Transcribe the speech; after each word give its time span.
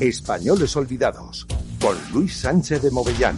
Españoles 0.00 0.76
Olvidados, 0.76 1.44
con 1.80 1.96
Luis 2.12 2.36
Sánchez 2.36 2.82
de 2.82 2.90
Movellán. 2.92 3.36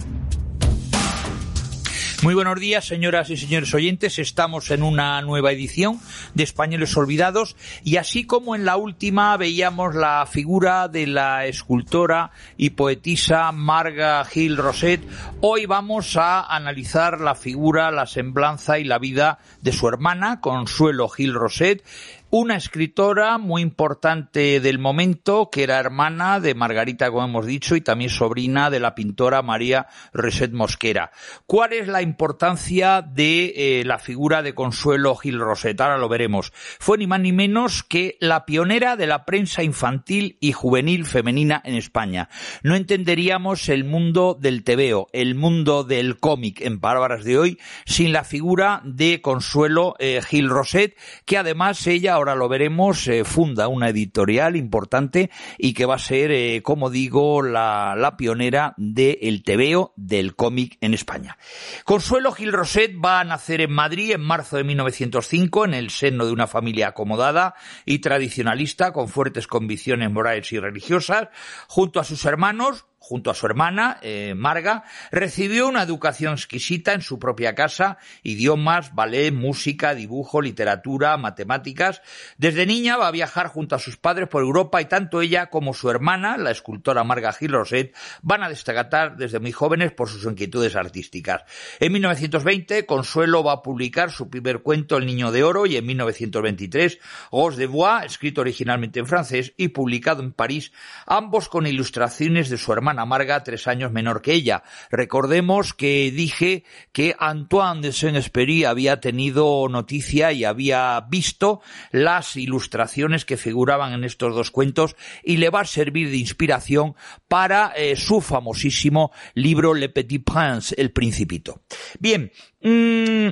Muy 2.22 2.34
buenos 2.34 2.60
días, 2.60 2.84
señoras 2.84 3.30
y 3.30 3.38
señores 3.38 3.72
oyentes. 3.72 4.18
Estamos 4.18 4.70
en 4.70 4.82
una 4.82 5.22
nueva 5.22 5.52
edición 5.52 5.98
de 6.34 6.42
Españoles 6.42 6.94
Olvidados 6.98 7.56
y 7.82 7.96
así 7.96 8.26
como 8.26 8.54
en 8.54 8.66
la 8.66 8.76
última 8.76 9.34
veíamos 9.38 9.94
la 9.94 10.26
figura 10.26 10.88
de 10.88 11.06
la 11.06 11.46
escultora 11.46 12.30
y 12.58 12.70
poetisa 12.70 13.50
Marga 13.52 14.22
Gil 14.26 14.58
Roset, 14.58 15.00
hoy 15.40 15.64
vamos 15.64 16.18
a 16.18 16.42
analizar 16.54 17.22
la 17.22 17.34
figura, 17.34 17.90
la 17.90 18.04
semblanza 18.04 18.78
y 18.78 18.84
la 18.84 18.98
vida 18.98 19.38
de 19.62 19.72
su 19.72 19.88
hermana, 19.88 20.42
Consuelo 20.42 21.08
Gil 21.08 21.32
Roset, 21.32 21.82
una 22.30 22.54
escritora 22.54 23.38
muy 23.38 23.60
importante 23.60 24.60
del 24.60 24.78
momento, 24.78 25.50
que 25.50 25.64
era 25.64 25.80
hermana 25.80 26.38
de 26.38 26.54
Margarita, 26.54 27.10
como 27.10 27.24
hemos 27.24 27.44
dicho, 27.44 27.74
y 27.74 27.80
también 27.80 28.08
sobrina 28.10 28.70
de 28.70 28.78
la 28.78 28.94
pintora 28.94 29.42
María 29.42 29.88
Reset 30.12 30.52
Mosquera. 30.52 31.10
¿Cuál 31.46 31.72
es 31.72 31.88
la 31.88 32.02
importancia 32.02 33.02
de 33.02 33.80
eh, 33.80 33.84
la 33.84 33.98
figura 33.98 34.42
de 34.42 34.54
Consuelo 34.54 35.16
Gil 35.16 35.40
Roset? 35.40 35.80
Ahora 35.80 35.98
lo 35.98 36.08
veremos. 36.08 36.52
Fue 36.78 36.98
ni 36.98 37.08
más 37.08 37.18
ni 37.18 37.32
menos 37.32 37.82
que 37.82 38.16
la 38.20 38.46
pionera 38.46 38.94
de 38.94 39.08
la 39.08 39.24
prensa 39.24 39.64
infantil 39.64 40.38
y 40.40 40.52
juvenil 40.52 41.06
femenina 41.06 41.60
en 41.64 41.74
España. 41.74 42.28
No 42.62 42.76
entenderíamos 42.76 43.68
el 43.68 43.82
mundo 43.82 44.38
del 44.40 44.62
tebeo, 44.62 45.08
el 45.12 45.34
mundo 45.34 45.82
del 45.82 46.20
cómic 46.20 46.60
en 46.60 46.78
palabras 46.78 47.24
de 47.24 47.38
hoy, 47.38 47.58
sin 47.86 48.12
la 48.12 48.22
figura 48.22 48.82
de 48.84 49.20
Consuelo 49.20 49.96
eh, 49.98 50.20
Gil 50.22 50.48
Roset, 50.48 50.96
que 51.24 51.36
además 51.36 51.84
ella 51.88 52.19
ahora 52.20 52.34
lo 52.34 52.48
veremos, 52.48 53.08
eh, 53.08 53.24
funda 53.24 53.68
una 53.68 53.88
editorial 53.88 54.56
importante 54.56 55.30
y 55.58 55.72
que 55.72 55.86
va 55.86 55.94
a 55.94 55.98
ser, 55.98 56.30
eh, 56.30 56.62
como 56.62 56.90
digo, 56.90 57.42
la, 57.42 57.94
la 57.96 58.16
pionera 58.16 58.74
del 58.76 59.42
tebeo 59.42 59.94
del 59.96 60.36
cómic 60.36 60.76
en 60.80 60.94
España. 60.94 61.38
Consuelo 61.84 62.32
Gil 62.32 62.52
Roset 62.52 62.92
va 63.02 63.20
a 63.20 63.24
nacer 63.24 63.62
en 63.62 63.72
Madrid 63.72 64.12
en 64.12 64.20
marzo 64.20 64.58
de 64.58 64.64
1905 64.64 65.64
en 65.64 65.74
el 65.74 65.90
seno 65.90 66.26
de 66.26 66.32
una 66.32 66.46
familia 66.46 66.88
acomodada 66.88 67.54
y 67.86 68.00
tradicionalista 68.00 68.92
con 68.92 69.08
fuertes 69.08 69.46
convicciones 69.46 70.10
morales 70.10 70.52
y 70.52 70.58
religiosas, 70.58 71.28
junto 71.68 72.00
a 72.00 72.04
sus 72.04 72.24
hermanos, 72.26 72.84
junto 73.10 73.32
a 73.32 73.34
su 73.34 73.44
hermana, 73.44 73.98
eh, 74.02 74.34
Marga, 74.36 74.84
recibió 75.10 75.66
una 75.66 75.82
educación 75.82 76.34
exquisita 76.34 76.92
en 76.92 77.02
su 77.02 77.18
propia 77.18 77.56
casa, 77.56 77.98
idiomas, 78.22 78.94
ballet, 78.94 79.32
música, 79.32 79.96
dibujo, 79.96 80.40
literatura, 80.40 81.16
matemáticas. 81.16 82.02
Desde 82.38 82.66
niña 82.66 82.98
va 82.98 83.08
a 83.08 83.10
viajar 83.10 83.48
junto 83.48 83.74
a 83.74 83.80
sus 83.80 83.96
padres 83.96 84.28
por 84.28 84.44
Europa 84.44 84.80
y 84.80 84.84
tanto 84.84 85.22
ella 85.22 85.46
como 85.46 85.74
su 85.74 85.90
hermana, 85.90 86.36
la 86.36 86.52
escultora 86.52 87.02
Marga 87.02 87.32
Gil 87.32 87.50
Roset, 87.50 87.96
van 88.22 88.44
a 88.44 88.48
destacar 88.48 89.16
desde 89.16 89.40
muy 89.40 89.50
jóvenes 89.50 89.90
por 89.90 90.08
sus 90.08 90.22
inquietudes 90.22 90.76
artísticas. 90.76 91.42
En 91.80 91.92
1920, 91.92 92.86
Consuelo 92.86 93.42
va 93.42 93.54
a 93.54 93.62
publicar 93.62 94.12
su 94.12 94.30
primer 94.30 94.62
cuento 94.62 94.98
El 94.98 95.06
Niño 95.06 95.32
de 95.32 95.42
Oro 95.42 95.66
y 95.66 95.76
en 95.76 95.84
1923, 95.84 97.00
Gos 97.32 97.56
de 97.56 97.66
Bois, 97.66 98.04
escrito 98.04 98.42
originalmente 98.42 99.00
en 99.00 99.06
francés 99.06 99.52
y 99.56 99.68
publicado 99.68 100.22
en 100.22 100.30
París, 100.30 100.70
ambos 101.06 101.48
con 101.48 101.66
ilustraciones 101.66 102.48
de 102.50 102.56
su 102.56 102.72
hermana 102.72 102.99
Marga, 103.04 103.42
tres 103.42 103.66
años 103.66 103.92
menor 103.92 104.22
que 104.22 104.32
ella. 104.32 104.62
Recordemos 104.90 105.74
que 105.74 106.10
dije 106.10 106.64
que 106.92 107.14
Antoine 107.18 107.80
de 107.80 107.92
Saint-Exupéry 107.92 108.64
había 108.64 109.00
tenido 109.00 109.68
noticia 109.68 110.32
y 110.32 110.44
había 110.44 111.00
visto 111.08 111.60
las 111.90 112.36
ilustraciones 112.36 113.24
que 113.24 113.36
figuraban 113.36 113.92
en 113.92 114.04
estos 114.04 114.34
dos 114.34 114.50
cuentos 114.50 114.96
y 115.22 115.36
le 115.36 115.50
va 115.50 115.60
a 115.60 115.64
servir 115.64 116.10
de 116.10 116.16
inspiración 116.16 116.94
para 117.28 117.72
eh, 117.76 117.96
su 117.96 118.20
famosísimo 118.20 119.12
libro 119.34 119.74
Le 119.74 119.88
Petit 119.88 120.24
Prince, 120.24 120.74
El 120.76 120.92
Principito. 120.92 121.62
Bien, 121.98 122.30
mmm, 122.62 123.28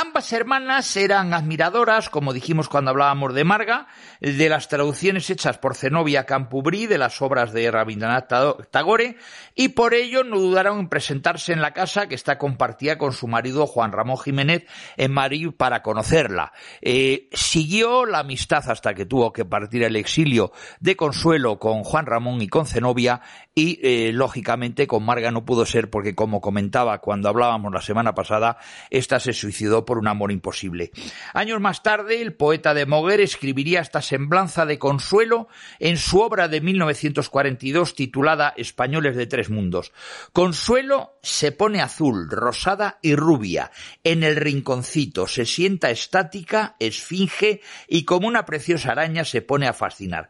Ambas 0.00 0.32
hermanas 0.32 0.96
eran 0.96 1.34
admiradoras, 1.34 2.08
como 2.08 2.32
dijimos 2.32 2.68
cuando 2.68 2.92
hablábamos 2.92 3.34
de 3.34 3.42
Marga, 3.42 3.88
de 4.20 4.48
las 4.48 4.68
traducciones 4.68 5.28
hechas 5.28 5.58
por 5.58 5.74
Zenobia 5.74 6.24
Campubrí 6.24 6.86
de 6.86 6.98
las 6.98 7.20
obras 7.20 7.52
de 7.52 7.68
Rabindranath 7.68 8.70
Tagore, 8.70 9.16
y 9.56 9.70
por 9.70 9.94
ello 9.94 10.22
no 10.22 10.38
dudaron 10.38 10.78
en 10.78 10.88
presentarse 10.88 11.52
en 11.52 11.60
la 11.60 11.72
casa 11.72 12.06
que 12.06 12.14
está 12.14 12.38
compartida 12.38 12.96
con 12.96 13.12
su 13.12 13.26
marido 13.26 13.66
Juan 13.66 13.90
Ramón 13.90 14.18
Jiménez 14.18 14.66
en 14.96 15.10
Madrid 15.12 15.48
para 15.56 15.82
conocerla. 15.82 16.52
Eh, 16.80 17.28
siguió 17.32 18.06
la 18.06 18.20
amistad 18.20 18.70
hasta 18.70 18.94
que 18.94 19.04
tuvo 19.04 19.32
que 19.32 19.46
partir 19.46 19.82
el 19.82 19.96
exilio 19.96 20.52
de 20.78 20.94
Consuelo 20.94 21.58
con 21.58 21.82
Juan 21.82 22.06
Ramón 22.06 22.40
y 22.40 22.46
con 22.46 22.66
Zenobia, 22.66 23.20
y 23.52 23.80
eh, 23.82 24.12
lógicamente 24.12 24.86
con 24.86 25.04
Marga 25.04 25.32
no 25.32 25.44
pudo 25.44 25.66
ser 25.66 25.90
porque, 25.90 26.14
como 26.14 26.40
comentaba 26.40 26.98
cuando 26.98 27.28
hablábamos 27.28 27.72
la 27.72 27.82
semana 27.82 28.14
pasada, 28.14 28.58
esta 28.90 29.18
se 29.18 29.32
suicidó 29.32 29.84
por 29.88 29.96
un 29.96 30.06
amor 30.06 30.32
imposible. 30.32 30.90
Años 31.32 31.62
más 31.62 31.82
tarde, 31.82 32.20
el 32.20 32.34
poeta 32.34 32.74
de 32.74 32.84
Moguer 32.84 33.22
escribiría 33.22 33.80
esta 33.80 34.02
semblanza 34.02 34.66
de 34.66 34.78
consuelo 34.78 35.48
en 35.78 35.96
su 35.96 36.20
obra 36.20 36.46
de 36.46 36.60
1942 36.60 37.94
titulada 37.94 38.52
Españoles 38.58 39.16
de 39.16 39.26
Tres 39.26 39.48
Mundos. 39.48 39.92
Consuelo 40.34 41.18
se 41.22 41.52
pone 41.52 41.80
azul, 41.80 42.28
rosada 42.28 42.98
y 43.00 43.16
rubia. 43.16 43.70
En 44.04 44.24
el 44.24 44.36
rinconcito 44.36 45.26
se 45.26 45.46
sienta 45.46 45.88
estática, 45.88 46.76
esfinge 46.80 47.62
y 47.88 48.04
como 48.04 48.28
una 48.28 48.44
preciosa 48.44 48.92
araña 48.92 49.24
se 49.24 49.40
pone 49.40 49.68
a 49.68 49.72
fascinar. 49.72 50.28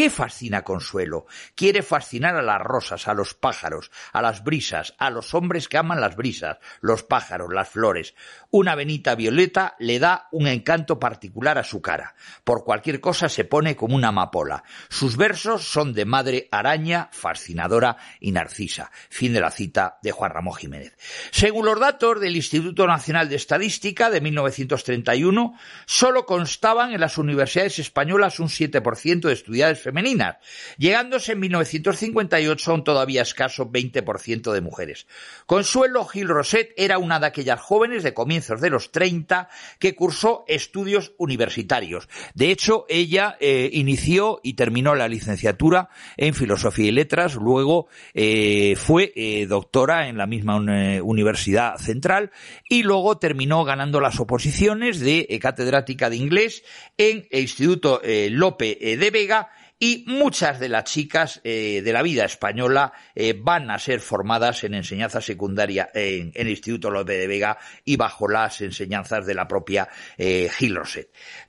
¿Qué 0.00 0.08
fascina 0.08 0.64
Consuelo? 0.64 1.26
Quiere 1.54 1.82
fascinar 1.82 2.34
a 2.34 2.40
las 2.40 2.62
rosas, 2.62 3.06
a 3.06 3.12
los 3.12 3.34
pájaros, 3.34 3.90
a 4.14 4.22
las 4.22 4.42
brisas, 4.42 4.94
a 4.96 5.10
los 5.10 5.34
hombres 5.34 5.68
que 5.68 5.76
aman 5.76 6.00
las 6.00 6.16
brisas, 6.16 6.56
los 6.80 7.02
pájaros, 7.02 7.52
las 7.52 7.68
flores. 7.68 8.14
Una 8.48 8.74
venita 8.74 9.14
violeta 9.14 9.76
le 9.78 9.98
da 9.98 10.28
un 10.32 10.46
encanto 10.46 10.98
particular 10.98 11.58
a 11.58 11.64
su 11.64 11.82
cara. 11.82 12.14
Por 12.44 12.64
cualquier 12.64 13.02
cosa 13.02 13.28
se 13.28 13.44
pone 13.44 13.76
como 13.76 13.94
una 13.94 14.08
amapola. 14.08 14.64
Sus 14.88 15.18
versos 15.18 15.70
son 15.70 15.92
de 15.92 16.06
madre 16.06 16.48
araña, 16.50 17.10
fascinadora 17.12 17.98
y 18.20 18.32
narcisa. 18.32 18.90
Fin 19.10 19.34
de 19.34 19.42
la 19.42 19.50
cita 19.50 19.98
de 20.02 20.12
Juan 20.12 20.32
Ramón 20.32 20.54
Jiménez. 20.54 20.96
Según 21.30 21.66
los 21.66 21.78
datos 21.78 22.18
del 22.22 22.36
Instituto 22.36 22.86
Nacional 22.86 23.28
de 23.28 23.36
Estadística 23.36 24.08
de 24.08 24.22
1931, 24.22 25.58
solo 25.84 26.24
constaban 26.24 26.94
en 26.94 27.00
las 27.00 27.18
universidades 27.18 27.78
españolas 27.78 28.40
un 28.40 28.48
7% 28.48 29.20
de 29.20 29.32
estudiantes 29.34 29.89
femeninas, 29.90 30.36
llegándose 30.78 31.32
en 31.32 31.40
1958 31.40 32.70
a 32.70 32.74
un 32.74 32.84
todavía 32.84 33.22
escaso 33.22 33.66
20% 33.70 34.52
de 34.52 34.60
mujeres. 34.60 35.08
Consuelo 35.46 36.04
Gil 36.04 36.28
Roset 36.28 36.72
era 36.76 36.98
una 36.98 37.18
de 37.18 37.26
aquellas 37.26 37.60
jóvenes 37.60 38.04
de 38.04 38.14
comienzos 38.14 38.60
de 38.60 38.70
los 38.70 38.92
30 38.92 39.48
que 39.80 39.96
cursó 39.96 40.44
estudios 40.46 41.12
universitarios. 41.18 42.08
De 42.34 42.52
hecho, 42.52 42.86
ella 42.88 43.36
eh, 43.40 43.68
inició 43.72 44.40
y 44.44 44.54
terminó 44.54 44.94
la 44.94 45.08
licenciatura 45.08 45.88
en 46.16 46.34
Filosofía 46.34 46.86
y 46.86 46.92
Letras, 46.92 47.34
luego 47.34 47.88
eh, 48.14 48.76
fue 48.76 49.12
eh, 49.16 49.46
doctora 49.46 50.08
en 50.08 50.18
la 50.18 50.26
misma 50.26 50.56
Universidad 51.02 51.78
Central 51.78 52.30
y 52.68 52.84
luego 52.84 53.18
terminó 53.18 53.64
ganando 53.64 54.00
las 54.00 54.20
oposiciones 54.20 55.00
de 55.00 55.38
catedrática 55.42 56.10
de 56.10 56.16
inglés 56.16 56.62
en 56.96 57.26
el 57.30 57.40
Instituto 57.40 58.00
Lope 58.04 58.76
de 58.80 59.10
Vega 59.10 59.50
y 59.82 60.04
muchas 60.06 60.60
de 60.60 60.68
las 60.68 60.84
chicas 60.84 61.40
eh, 61.42 61.80
de 61.82 61.92
la 61.92 62.02
vida 62.02 62.26
española 62.26 62.92
eh, 63.14 63.34
van 63.36 63.70
a 63.70 63.78
ser 63.78 64.00
formadas 64.00 64.62
en 64.64 64.74
enseñanza 64.74 65.22
secundaria 65.22 65.88
en, 65.94 66.30
el 66.34 66.48
Instituto 66.48 66.90
López 66.90 67.18
de 67.18 67.26
Vega 67.26 67.58
y 67.84 67.96
bajo 67.96 68.28
las 68.28 68.60
enseñanzas 68.60 69.24
de 69.24 69.34
la 69.34 69.48
propia 69.48 69.88
eh, 70.18 70.50
Gil. 70.56 70.70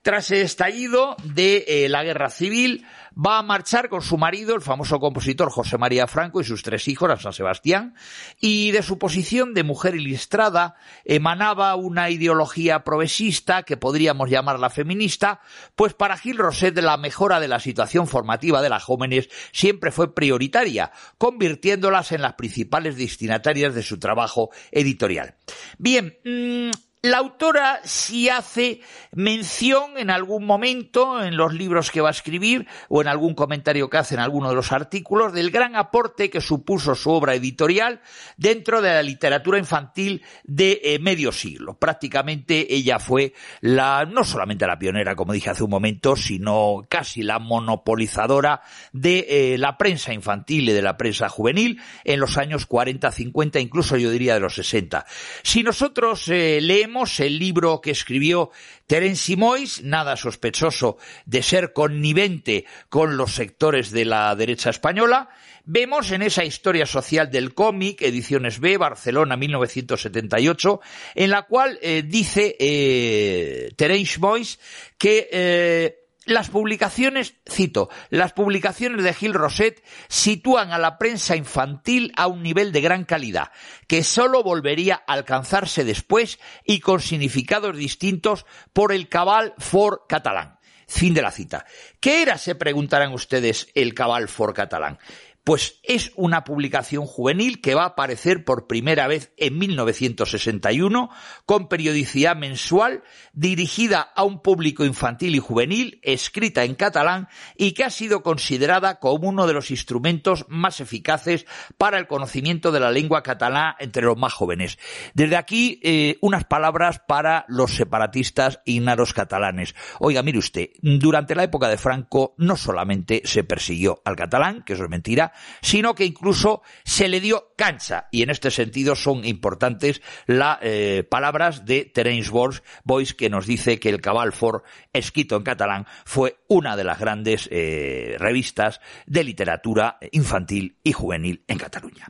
Tras 0.02 0.31
el 0.31 0.42
estallido 0.42 1.16
de 1.24 1.66
eh, 1.68 1.90
la 1.90 2.03
guerra 2.03 2.30
civil, 2.30 2.86
va 3.16 3.38
a 3.38 3.44
marchar 3.44 3.90
con 3.90 4.02
su 4.02 4.18
marido, 4.18 4.56
el 4.56 4.62
famoso 4.62 5.00
compositor 5.00 5.50
José 5.50 5.78
María 5.78 6.08
Franco, 6.08 6.42
y 6.42 6.44
sus 6.44 6.63
tres 6.63 6.88
hijos 6.88 7.10
a 7.10 7.18
San 7.18 7.34
Sebastián, 7.34 7.96
y 8.40 8.72
de 8.72 8.84
su 8.84 8.98
posición 8.98 9.54
de 9.54 9.63
mujer 9.63 9.96
ilustrada 9.96 10.75
emanaba 11.06 11.75
una 11.75 12.10
ideología 12.10 12.84
progresista 12.84 13.63
que 13.63 13.78
podríamos 13.78 14.30
llamarla 14.30 14.69
feminista, 14.69 15.42
pues 15.75 15.94
para 15.94 16.18
Gil 16.18 16.38
Roset 16.38 16.78
la 16.80 16.98
mejora 16.98 17.40
de 17.40 17.48
la 17.48 17.60
situación 17.60 18.08
formativa 18.08 18.62
de 18.62 18.69
las 18.69 18.84
jóvenes 18.84 19.30
siempre 19.52 19.92
fue 19.92 20.13
prioritaria, 20.13 20.92
convirtiéndolas 21.18 22.12
en 22.12 22.22
las 22.22 22.34
principales 22.34 22.98
destinatarias 22.98 23.75
de 23.75 23.84
su 23.84 24.00
trabajo 24.00 24.50
editorial. 24.72 25.36
Bien, 25.78 26.18
mmm, 26.24 26.72
la 27.03 27.18
autora 27.18 27.81
sí 27.83 28.30
hace 28.30 28.81
mención 29.12 29.98
en 29.98 30.12
algún 30.12 30.45
momento 30.45 31.24
en 31.24 31.36
los 31.36 31.51
libros 31.51 31.89
que 31.89 32.00
va 32.00 32.09
a 32.09 32.12
escribir 32.12 32.68
o 32.89 33.01
en 33.01 33.07
algún 33.07 33.33
comentario 33.33 33.89
que 33.89 33.98
hace 33.98 34.13
en 34.13 34.21
alguno 34.21 34.50
de 34.50 34.56
los 34.56 34.71
artículos 34.71 35.33
del 35.33 35.50
gran 35.50 35.75
aporte 35.75 36.30
que 36.30 36.42
supuso 36.42 36.94
su 36.94 37.09
obra 37.09 37.33
editorial 37.33 38.01
dentro 38.38 38.83
de 38.83 38.89
la 38.89 39.01
literatura 39.01 39.57
infantil 39.57 40.24
de 40.44 40.80
eh, 40.83 41.00
medio 41.00 41.31
siglo. 41.31 41.74
Prácticamente 41.74 42.71
ella 42.71 43.00
fue 43.00 43.33
la, 43.62 44.06
no 44.06 44.24
solamente 44.24 44.68
la 44.68 44.77
pionera, 44.77 45.15
como 45.15 45.33
dije 45.33 45.50
hace 45.50 45.63
un 45.63 45.71
momento, 45.71 46.15
sino 46.15 46.86
casi 46.88 47.24
la 47.24 47.39
monopolizadora 47.39 48.62
de 48.94 49.25
eh, 49.27 49.57
la 49.57 49.75
prensa 49.75 50.13
infantil 50.13 50.69
y 50.69 50.74
de 50.74 50.83
la 50.83 50.98
prensa 50.98 51.30
juvenil 51.30 51.81
en 52.03 52.19
los 52.19 52.38
años 52.38 52.68
40, 52.68 53.12
50, 53.12 53.59
incluso 53.59 53.98
yo 53.98 54.12
diría 54.12 54.36
de 54.36 54.39
los 54.39 54.53
60. 54.53 55.03
Si 55.42 55.63
nosotros 55.63 56.27
eh, 56.27 56.59
leemos 56.62 56.90
el 57.19 57.39
libro 57.39 57.79
que 57.79 57.91
escribió 57.91 58.51
Terence 58.85 59.23
Simois, 59.23 59.81
nada 59.83 60.17
sospechoso 60.17 60.97
de 61.25 61.41
ser 61.41 61.73
connivente 61.73 62.65
con 62.89 63.15
los 63.15 63.33
sectores 63.33 63.91
de 63.91 64.05
la 64.05 64.35
derecha 64.35 64.69
española. 64.69 65.29
Vemos 65.63 66.11
en 66.11 66.21
esa 66.21 66.43
historia 66.43 66.85
social 66.85 67.31
del 67.31 67.53
cómic, 67.53 68.01
Ediciones 68.01 68.59
B, 68.59 68.77
Barcelona 68.77 69.38
1978, 69.38 70.81
en 71.15 71.29
la 71.29 71.43
cual 71.43 71.79
eh, 71.81 72.03
dice 72.05 72.57
eh, 72.59 73.71
Terence 73.77 74.13
Simois 74.13 74.59
que 74.97 75.29
eh, 75.31 76.00
las 76.25 76.50
publicaciones, 76.50 77.35
cito, 77.50 77.89
las 78.09 78.33
publicaciones 78.33 79.03
de 79.03 79.13
Gil 79.13 79.33
Roset 79.33 79.83
sitúan 80.07 80.71
a 80.71 80.77
la 80.77 80.97
prensa 80.97 81.35
infantil 81.35 82.13
a 82.15 82.27
un 82.27 82.44
nivel 82.44 82.71
de 82.71 82.81
gran 82.81 83.06
calidad, 83.06 83.51
que 83.88 84.03
sólo 84.03 84.44
volvería 84.44 85.03
a 85.07 85.13
alcanzarse 85.13 85.83
después 85.83 86.39
y 86.63 86.79
con 86.79 87.01
significados 87.01 87.75
distintos 87.75 88.45
por 88.71 88.91
el 88.91 89.09
cabal 89.09 89.53
for 89.57 90.03
catalán. 90.07 90.59
Fin 90.88 91.13
de 91.13 91.21
la 91.21 91.31
cita. 91.31 91.65
¿Qué 92.01 92.21
era, 92.21 92.38
se 92.38 92.53
preguntarán 92.53 93.13
ustedes, 93.13 93.69
el 93.75 93.94
cabal 93.94 94.27
for 94.27 94.53
catalán? 94.53 95.00
Pues 95.43 95.79
es 95.83 96.11
una 96.15 96.43
publicación 96.43 97.05
juvenil 97.05 97.61
que 97.61 97.73
va 97.73 97.83
a 97.83 97.88
aparecer 97.88 98.45
por 98.45 98.67
primera 98.67 99.07
vez 99.07 99.33
en 99.38 99.57
1961 99.57 101.09
con 101.45 101.67
periodicidad 101.67 102.35
mensual 102.35 103.03
dirigida 103.33 104.01
a 104.01 104.23
un 104.23 104.41
público 104.41 104.85
infantil 104.85 105.35
y 105.35 105.39
juvenil, 105.39 105.99
escrita 106.03 106.63
en 106.63 106.75
catalán 106.75 107.27
y 107.57 107.71
que 107.71 107.83
ha 107.83 107.89
sido 107.89 108.21
considerada 108.21 108.99
como 108.99 109.29
uno 109.29 109.47
de 109.47 109.53
los 109.53 109.71
instrumentos 109.71 110.45
más 110.47 110.79
eficaces 110.79 111.45
para 111.77 111.97
el 111.97 112.07
conocimiento 112.07 112.71
de 112.71 112.79
la 112.79 112.91
lengua 112.91 113.23
catalana 113.23 113.75
entre 113.79 114.03
los 114.03 114.17
más 114.17 114.33
jóvenes. 114.33 114.77
Desde 115.13 115.38
aquí, 115.38 115.79
eh, 115.83 116.17
unas 116.21 116.45
palabras 116.45 117.01
para 117.07 117.45
los 117.47 117.75
separatistas 117.75 118.59
ignaros 118.65 119.13
catalanes. 119.13 119.75
Oiga, 119.99 120.23
mire 120.23 120.39
usted, 120.39 120.69
durante 120.81 121.35
la 121.35 121.43
época 121.43 121.67
de 121.67 121.77
Franco 121.77 122.35
no 122.38 122.55
solamente 122.55 123.21
se 123.25 123.43
persiguió 123.43 124.01
al 124.05 124.15
catalán, 124.15 124.63
que 124.63 124.73
eso 124.73 124.83
es 124.83 124.89
mentira, 124.89 125.31
sino 125.62 125.95
que 125.95 126.06
incluso 126.06 126.62
se 126.83 127.07
le 127.07 127.19
dio 127.19 127.54
cancha. 127.57 128.07
Y 128.12 128.24
en 128.24 128.30
este 128.30 128.51
sentido 128.51 128.95
son 128.95 129.25
importantes 129.25 130.01
las 130.25 130.57
eh, 130.62 131.04
palabras 131.10 131.66
de 131.66 131.86
Terence 131.86 132.31
Boyce 132.31 133.16
que 133.16 133.30
nos 133.30 133.45
dice 133.45 133.80
que 133.80 133.89
el 133.89 134.01
Cabal 134.01 134.33
For, 134.33 134.63
escrito 134.94 135.36
en 135.36 135.44
catalán, 135.44 135.88
fue 136.06 136.38
una 136.48 136.75
de 136.75 136.83
las 136.83 137.00
grandes 137.00 137.48
eh, 137.51 138.16
revistas 138.19 138.81
de 139.06 139.24
literatura 139.24 139.98
infantil 140.12 140.78
y 140.83 140.92
juvenil 140.94 141.44
en 141.48 141.57
Cataluña. 141.57 142.07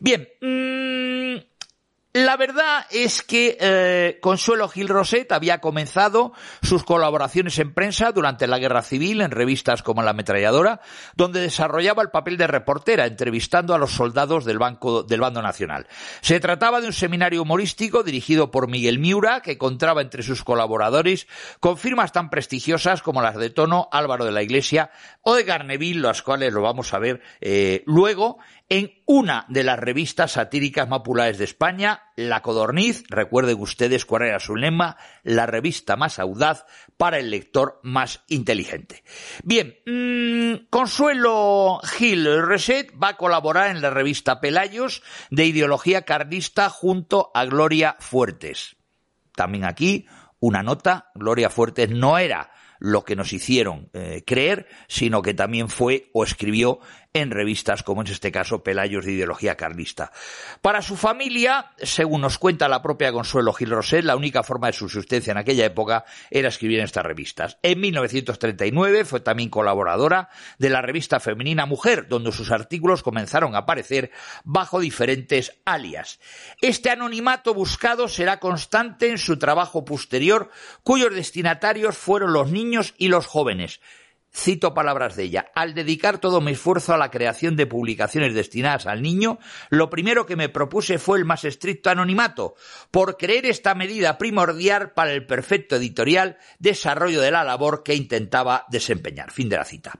Bien, 0.00 0.28
mmm, 0.40 1.17
la 2.28 2.36
verdad 2.36 2.84
es 2.90 3.22
que 3.22 3.56
eh, 3.58 4.18
Consuelo 4.20 4.68
Gil 4.68 4.88
Roset 4.88 5.32
había 5.32 5.62
comenzado 5.62 6.34
sus 6.60 6.84
colaboraciones 6.84 7.58
en 7.58 7.72
prensa 7.72 8.12
durante 8.12 8.46
la 8.46 8.58
Guerra 8.58 8.82
Civil 8.82 9.22
en 9.22 9.30
revistas 9.30 9.82
como 9.82 10.02
La 10.02 10.10
Ametralladora, 10.10 10.82
donde 11.16 11.40
desarrollaba 11.40 12.02
el 12.02 12.10
papel 12.10 12.36
de 12.36 12.46
reportera, 12.46 13.06
entrevistando 13.06 13.72
a 13.72 13.78
los 13.78 13.92
soldados 13.92 14.44
del, 14.44 14.58
banco, 14.58 15.04
del 15.04 15.22
Bando 15.22 15.40
Nacional. 15.40 15.86
Se 16.20 16.38
trataba 16.38 16.82
de 16.82 16.88
un 16.88 16.92
seminario 16.92 17.40
humorístico 17.40 18.02
dirigido 18.02 18.50
por 18.50 18.68
Miguel 18.68 18.98
Miura, 18.98 19.40
que 19.40 19.56
contaba 19.56 20.02
entre 20.02 20.22
sus 20.22 20.44
colaboradores 20.44 21.28
con 21.60 21.78
firmas 21.78 22.12
tan 22.12 22.28
prestigiosas 22.28 23.00
como 23.00 23.22
las 23.22 23.36
de 23.36 23.48
Tono, 23.48 23.88
Álvaro 23.90 24.26
de 24.26 24.32
la 24.32 24.42
Iglesia 24.42 24.90
o 25.22 25.34
de 25.34 25.44
Garneville, 25.44 26.02
las 26.02 26.20
cuales 26.20 26.52
lo 26.52 26.60
vamos 26.60 26.92
a 26.92 26.98
ver 26.98 27.22
eh, 27.40 27.82
luego 27.86 28.36
en 28.68 28.92
una 29.06 29.46
de 29.48 29.64
las 29.64 29.78
revistas 29.78 30.32
satíricas 30.32 30.88
más 30.88 30.98
populares 30.98 31.38
de 31.38 31.44
España, 31.44 32.02
La 32.16 32.42
Codorniz, 32.42 33.04
recuerden 33.08 33.58
ustedes 33.60 34.04
cuál 34.04 34.22
era 34.22 34.40
su 34.40 34.56
lema, 34.56 34.98
la 35.22 35.46
revista 35.46 35.96
más 35.96 36.18
audaz 36.18 36.66
para 36.98 37.18
el 37.18 37.30
lector 37.30 37.80
más 37.82 38.24
inteligente. 38.28 39.04
Bien, 39.42 39.78
mmm, 39.86 40.66
Consuelo 40.68 41.80
Gil 41.82 42.46
Reset 42.46 42.92
va 43.02 43.08
a 43.08 43.16
colaborar 43.16 43.70
en 43.70 43.80
la 43.80 43.90
revista 43.90 44.40
Pelayos 44.40 45.02
de 45.30 45.46
ideología 45.46 46.02
carlista 46.02 46.68
junto 46.68 47.30
a 47.34 47.46
Gloria 47.46 47.96
Fuertes. 48.00 48.76
También 49.34 49.64
aquí 49.64 50.06
una 50.40 50.62
nota, 50.62 51.10
Gloria 51.14 51.48
Fuertes 51.48 51.90
no 51.90 52.18
era 52.18 52.50
lo 52.80 53.04
que 53.04 53.16
nos 53.16 53.32
hicieron 53.32 53.90
eh, 53.92 54.22
creer, 54.26 54.68
sino 54.86 55.22
que 55.22 55.34
también 55.34 55.68
fue 55.68 56.10
o 56.12 56.22
escribió 56.24 56.78
en 57.14 57.30
revistas 57.30 57.82
como 57.82 58.02
en 58.02 58.08
este 58.08 58.30
caso 58.30 58.62
Pelayos 58.62 59.04
de 59.04 59.12
ideología 59.12 59.56
carlista. 59.56 60.12
Para 60.62 60.82
su 60.82 60.96
familia, 60.96 61.72
según 61.78 62.20
nos 62.20 62.38
cuenta 62.38 62.68
la 62.68 62.82
propia 62.82 63.12
Consuelo 63.12 63.52
Gil 63.52 63.70
Roset, 63.70 64.04
la 64.04 64.16
única 64.16 64.42
forma 64.42 64.68
de 64.68 64.74
subsistencia 64.74 65.30
en 65.30 65.38
aquella 65.38 65.64
época 65.64 66.04
era 66.30 66.48
escribir 66.48 66.78
en 66.78 66.84
estas 66.84 67.04
revistas. 67.04 67.58
En 67.62 67.80
1939 67.80 69.04
fue 69.04 69.20
también 69.20 69.48
colaboradora 69.48 70.28
de 70.58 70.70
la 70.70 70.82
revista 70.82 71.20
femenina 71.20 71.66
Mujer, 71.66 72.08
donde 72.08 72.32
sus 72.32 72.50
artículos 72.50 73.02
comenzaron 73.02 73.54
a 73.54 73.58
aparecer 73.58 74.10
bajo 74.44 74.80
diferentes 74.80 75.60
alias. 75.64 76.20
Este 76.60 76.90
anonimato 76.90 77.54
buscado 77.54 78.08
será 78.08 78.38
constante 78.38 79.10
en 79.10 79.18
su 79.18 79.38
trabajo 79.38 79.84
posterior, 79.84 80.50
cuyos 80.82 81.14
destinatarios 81.14 81.96
fueron 81.96 82.32
los 82.32 82.50
niños 82.50 82.94
y 82.98 83.08
los 83.08 83.26
jóvenes, 83.26 83.80
Cito 84.34 84.74
palabras 84.74 85.16
de 85.16 85.24
ella. 85.24 85.50
Al 85.54 85.74
dedicar 85.74 86.18
todo 86.18 86.40
mi 86.40 86.52
esfuerzo 86.52 86.94
a 86.94 86.98
la 86.98 87.10
creación 87.10 87.56
de 87.56 87.66
publicaciones 87.66 88.34
destinadas 88.34 88.86
al 88.86 89.02
niño, 89.02 89.38
lo 89.70 89.90
primero 89.90 90.26
que 90.26 90.36
me 90.36 90.48
propuse 90.48 90.98
fue 90.98 91.18
el 91.18 91.24
más 91.24 91.44
estricto 91.44 91.90
anonimato, 91.90 92.54
por 92.90 93.16
creer 93.16 93.46
esta 93.46 93.74
medida 93.74 94.18
primordial 94.18 94.92
para 94.92 95.12
el 95.12 95.26
perfecto 95.26 95.76
editorial 95.76 96.38
desarrollo 96.58 97.20
de 97.20 97.30
la 97.30 97.42
labor 97.42 97.82
que 97.82 97.94
intentaba 97.94 98.66
desempeñar. 98.68 99.30
Fin 99.30 99.48
de 99.48 99.56
la 99.56 99.64
cita. 99.64 99.92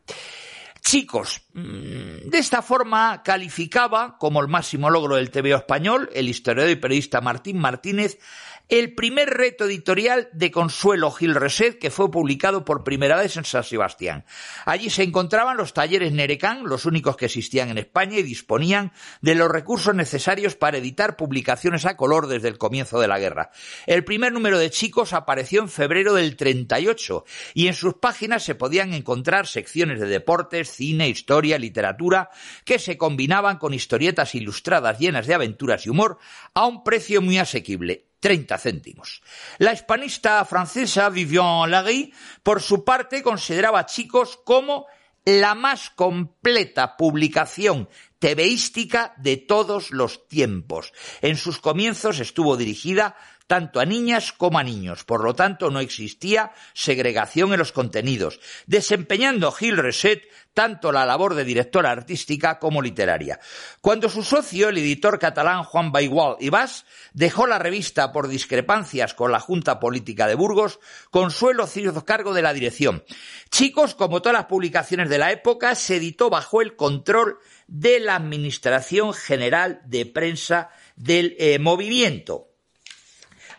Chicos, 0.81 1.43
mm, 1.53 2.31
de 2.31 2.39
esta 2.39 2.63
forma 2.63 3.23
calificaba 3.23 4.17
como 4.17 4.41
el 4.41 4.49
máximo 4.49 4.89
logro 4.89 5.17
del 5.17 5.31
TVO 5.31 5.57
español 5.57 6.09
el 6.15 6.29
historiador 6.29 6.71
y 6.71 6.77
periodista 6.77 7.21
Martín 7.21 7.59
Martínez 7.59 8.19
el 8.69 8.95
primer 8.95 9.31
reto 9.31 9.65
editorial 9.65 10.29
de 10.33 10.51
Consuelo 10.51 11.11
Gil 11.11 11.35
Reset 11.35 11.79
que 11.79 11.91
fue 11.91 12.11
publicado 12.11 12.67
por 12.67 12.85
primera 12.85 13.17
vez 13.17 13.37
en 13.39 13.45
San 13.45 13.65
Sebastián. 13.65 14.27
Allí 14.67 14.91
se 14.91 15.03
encontraban 15.03 15.57
los 15.57 15.73
talleres 15.73 16.13
Nerecán, 16.13 16.65
los 16.65 16.85
únicos 16.85 17.17
que 17.17 17.27
existían 17.27 17.71
en 17.71 17.79
España 17.79 18.19
y 18.19 18.23
disponían 18.23 18.93
de 19.23 19.35
los 19.35 19.51
recursos 19.51 19.95
necesarios 19.95 20.55
para 20.55 20.77
editar 20.77 21.17
publicaciones 21.17 21.87
a 21.87 21.97
color 21.97 22.27
desde 22.27 22.49
el 22.49 22.59
comienzo 22.59 23.01
de 23.01 23.09
la 23.09 23.19
guerra. 23.19 23.51
El 23.87 24.05
primer 24.05 24.33
número 24.33 24.59
de 24.59 24.69
chicos 24.69 25.15
apareció 25.15 25.63
en 25.63 25.71
febrero 25.71 26.13
del 26.13 26.37
38 26.37 27.25
y 27.55 27.69
en 27.69 27.75
sus 27.75 27.95
páginas 27.95 28.45
se 28.45 28.55
podían 28.55 28.93
encontrar 28.93 29.47
secciones 29.47 29.99
de 29.99 30.09
deportes, 30.09 30.71
cine, 30.71 31.09
historia, 31.09 31.59
literatura 31.59 32.29
que 32.67 32.79
se 32.79 32.99
combinaban 32.99 33.57
con 33.57 33.73
historietas 33.73 34.35
ilustradas 34.35 34.99
llenas 34.99 35.27
de 35.27 35.35
aventuras 35.35 35.87
y 35.87 35.91
humor 35.91 36.19
a 36.53 36.67
un 36.67 36.85
precio 36.85 37.23
muy 37.23 37.39
asequible 37.39 38.08
30 38.21 38.59
céntimos. 38.59 39.23
La 39.59 39.73
hispanista 39.73 40.45
francesa 40.45 41.09
Vivian 41.09 41.71
Larry, 41.71 42.13
por 42.43 42.63
su 42.63 42.85
parte, 42.85 43.23
consideraba 43.23 43.87
Chicos 43.87 44.39
como 44.45 44.87
la 45.25 45.55
más 45.55 45.91
completa 45.91 46.97
publicación 46.97 47.89
tebeística 48.19 49.15
de 49.19 49.37
todos 49.37 49.91
los 49.91 50.27
tiempos. 50.27 50.93
En 51.21 51.37
sus 51.37 51.61
comienzos 51.61 52.19
estuvo 52.19 52.57
dirigida 52.57 53.17
tanto 53.49 53.81
a 53.81 53.85
niñas 53.85 54.33
como 54.33 54.61
a 54.61 54.63
niños. 54.63 55.03
Por 55.03 55.25
lo 55.25 55.35
tanto, 55.35 55.71
no 55.71 55.81
existía 55.81 56.53
segregación 56.75 57.53
en 57.53 57.59
los 57.59 57.73
contenidos, 57.73 58.39
desempeñando 58.67 59.51
Gil 59.51 59.79
Reset 59.79 60.23
tanto 60.55 60.91
la 60.91 61.07
labor 61.07 61.35
de 61.35 61.45
directora 61.45 61.93
artística 61.93 62.59
como 62.59 62.83
literaria. 62.83 63.39
Cuando 63.81 64.09
su 64.09 64.25
socio, 64.25 64.69
el 64.69 64.79
editor 64.79 65.21
catalán 65.21 65.63
Juan 65.63 65.93
Baigual 65.93 66.37
y 66.41 66.51
Bas, 66.51 66.85
dejó 67.13 67.47
la 67.47 67.61
revista 67.61 68.11
por 68.13 68.27
discrepancias 68.27 69.15
con 69.15 69.31
la 69.31 69.39
Junta 69.39 69.79
Política 69.79 70.27
de 70.27 70.35
Burgos, 70.35 70.81
Consuelo 71.11 71.69
hizo 71.73 72.05
cargo 72.05 72.35
de 72.35 72.43
la 72.43 72.53
dirección. 72.53 73.05
Chicos, 73.51 73.95
como 73.95 74.21
todas 74.21 74.37
las 74.37 74.47
publicaciones 74.47 75.09
de 75.09 75.19
la 75.19 75.31
época, 75.31 75.75
se 75.75 75.97
editó 75.97 76.29
bajo 76.29 76.61
el 76.61 76.77
control 76.77 77.39
de 77.69 78.01
la 78.01 78.17
Administración 78.17 79.15
General 79.15 79.81
de 79.87 80.07
Prensa 80.07 80.71
del 80.97 81.37
eh, 81.39 81.61
Movimiento. 81.61 82.49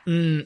Mm, 0.06 0.40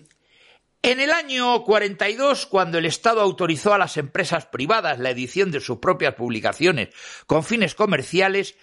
En 0.81 1.00
el 1.00 1.12
año 1.12 1.63
42, 1.63 2.45
cuando 2.45 2.77
el 2.77 2.86
Estado 2.86 3.22
autorizó 3.22 3.74
a 3.74 3.77
las 3.77 3.95
empresas 3.95 4.45
privadas 4.48 5.00
la 5.00 5.12
edición 5.12 5.50
de 5.50 5.62
sus 5.62 5.77
propias 5.77 6.15
publicaciones 6.15 6.89
con 7.25 7.45
fines 7.45 7.74
comerciales, 7.74 8.55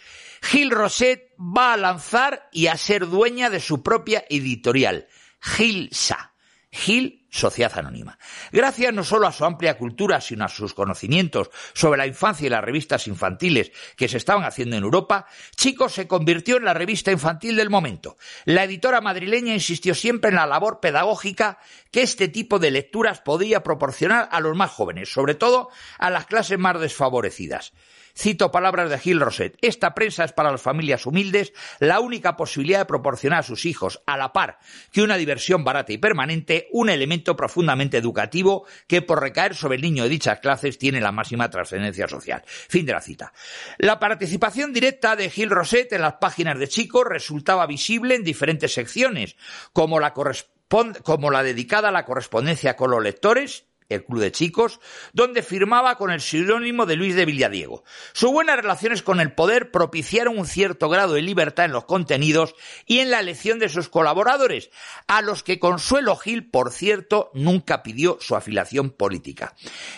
Gil 0.43 0.71
Roset 0.71 1.35
va 1.39 1.73
a 1.73 1.77
lanzar 1.77 2.49
y 2.53 2.67
a 2.67 2.77
ser 2.77 3.07
dueña 3.07 3.49
de 3.51 3.61
su 3.61 3.83
propia 3.83 4.25
editorial, 4.29 5.07
Gilsa. 5.41 6.35
Gil 6.71 7.20
Sociedad 7.31 7.79
Anónima. 7.79 8.19
Gracias 8.51 8.93
no 8.93 9.05
solo 9.05 9.27
a 9.27 9.33
su 9.33 9.45
amplia 9.45 9.79
cultura, 9.79 10.21
sino 10.21 10.45
a 10.45 10.49
sus 10.49 10.75
conocimientos 10.75 11.51
sobre 11.73 11.99
la 11.99 12.07
infancia 12.07 12.47
y 12.47 12.51
las 12.51 12.65
revistas 12.65 13.07
infantiles 13.07 13.71
que 13.97 14.09
se 14.09 14.17
estaban 14.17 14.45
haciendo 14.45 14.77
en 14.77 14.83
Europa, 14.83 15.27
Chico 15.57 15.89
se 15.89 16.09
convirtió 16.09 16.57
en 16.57 16.65
la 16.65 16.75
revista 16.75 17.13
infantil 17.13 17.57
del 17.57 17.71
momento. 17.71 18.17
La 18.45 18.65
editora 18.65 19.01
madrileña 19.01 19.55
insistió 19.55 19.95
siempre 19.95 20.31
en 20.31 20.37
la 20.37 20.47
labor 20.47 20.81
pedagógica 20.81 21.59
que 21.91 22.03
este 22.03 22.29
tipo 22.29 22.59
de 22.59 22.71
lecturas 22.71 23.21
podía 23.21 23.63
proporcionar 23.63 24.29
a 24.33 24.41
los 24.41 24.57
más 24.57 24.71
jóvenes, 24.71 25.13
sobre 25.13 25.35
todo 25.35 25.71
a 25.99 26.11
las 26.11 26.27
clases 26.27 26.59
más 26.59 26.81
desfavorecidas. 26.81 27.73
Cito 28.21 28.51
palabras 28.51 28.91
de 28.91 28.99
Gil 28.99 29.19
Roset. 29.19 29.57
Esta 29.63 29.95
prensa 29.95 30.25
es 30.25 30.33
para 30.33 30.51
las 30.51 30.61
familias 30.61 31.07
humildes 31.07 31.55
la 31.79 32.01
única 32.01 32.37
posibilidad 32.37 32.81
de 32.81 32.85
proporcionar 32.85 33.39
a 33.39 33.43
sus 33.43 33.65
hijos, 33.65 34.03
a 34.05 34.19
la 34.19 34.35
par 34.35 34.59
que 34.93 35.01
una 35.01 35.17
diversión 35.17 35.65
barata 35.65 35.95
y 35.95 35.97
permanente, 35.97 36.69
un 36.73 36.91
elemento 36.91 37.35
profundamente 37.35 37.97
educativo 37.97 38.67
que 38.87 39.01
por 39.01 39.23
recaer 39.23 39.55
sobre 39.55 39.77
el 39.77 39.83
niño 39.83 40.03
de 40.03 40.11
dichas 40.11 40.41
clases 40.41 40.77
tiene 40.77 41.01
la 41.01 41.13
máxima 41.13 41.49
trascendencia 41.49 42.09
social. 42.09 42.43
Fin 42.45 42.85
de 42.85 42.93
la 42.93 43.01
cita. 43.01 43.33
La 43.79 43.99
participación 43.99 44.75
directa 44.75 45.17
de 45.17 45.31
Gil 45.31 45.49
Roset 45.49 45.91
en 45.95 46.03
las 46.03 46.17
páginas 46.21 46.59
de 46.59 46.69
Chico 46.69 47.05
resultaba 47.05 47.67
visible 47.67 48.17
en 48.17 48.23
diferentes 48.23 48.75
secciones, 48.75 49.35
como 49.73 49.99
la 49.99 50.13
como 50.13 51.31
la 51.31 51.43
dedicada 51.43 51.89
a 51.89 51.93
la 51.93 52.05
correspondencia 52.05 52.77
con 52.77 52.91
los 52.91 53.03
lectores, 53.03 53.70
el 53.91 54.05
Club 54.05 54.21
de 54.21 54.33
Chicos, 54.33 54.81
donde 55.13 55.43
firmaba 55.43 55.97
con 55.97 56.11
el 56.11 56.21
seudónimo 56.21 56.87
de 56.87 56.97
Luis 56.97 57.15
de 57.15 57.27
Villadiego. 57.27 57.85
Sus 58.13 58.31
buenas 58.31 58.57
relaciones 58.57 59.03
con 59.03 59.21
el 59.21 59.33
poder 59.33 59.71
propiciaron 59.71 60.39
un 60.39 60.47
cierto 60.47 60.89
grado 60.89 61.15
de 61.15 61.23
libertad 61.23 61.67
en 61.67 61.73
los 61.73 61.85
contenidos 61.85 62.55
y 62.87 63.01
en 63.01 63.11
la 63.11 63.21
elección 63.21 63.59
de 63.59 63.69
sus 63.69 63.89
colaboradores, 63.89 64.71
a 65.07 65.21
los 65.21 65.43
que 65.43 65.59
Consuelo 65.59 66.17
Gil, 66.17 66.49
por 66.49 66.73
cierto, 66.73 67.31
nunca 67.35 67.83
pidió 67.83 68.19
su 68.21 68.37
afiliación 68.37 68.91
política. 68.91 69.55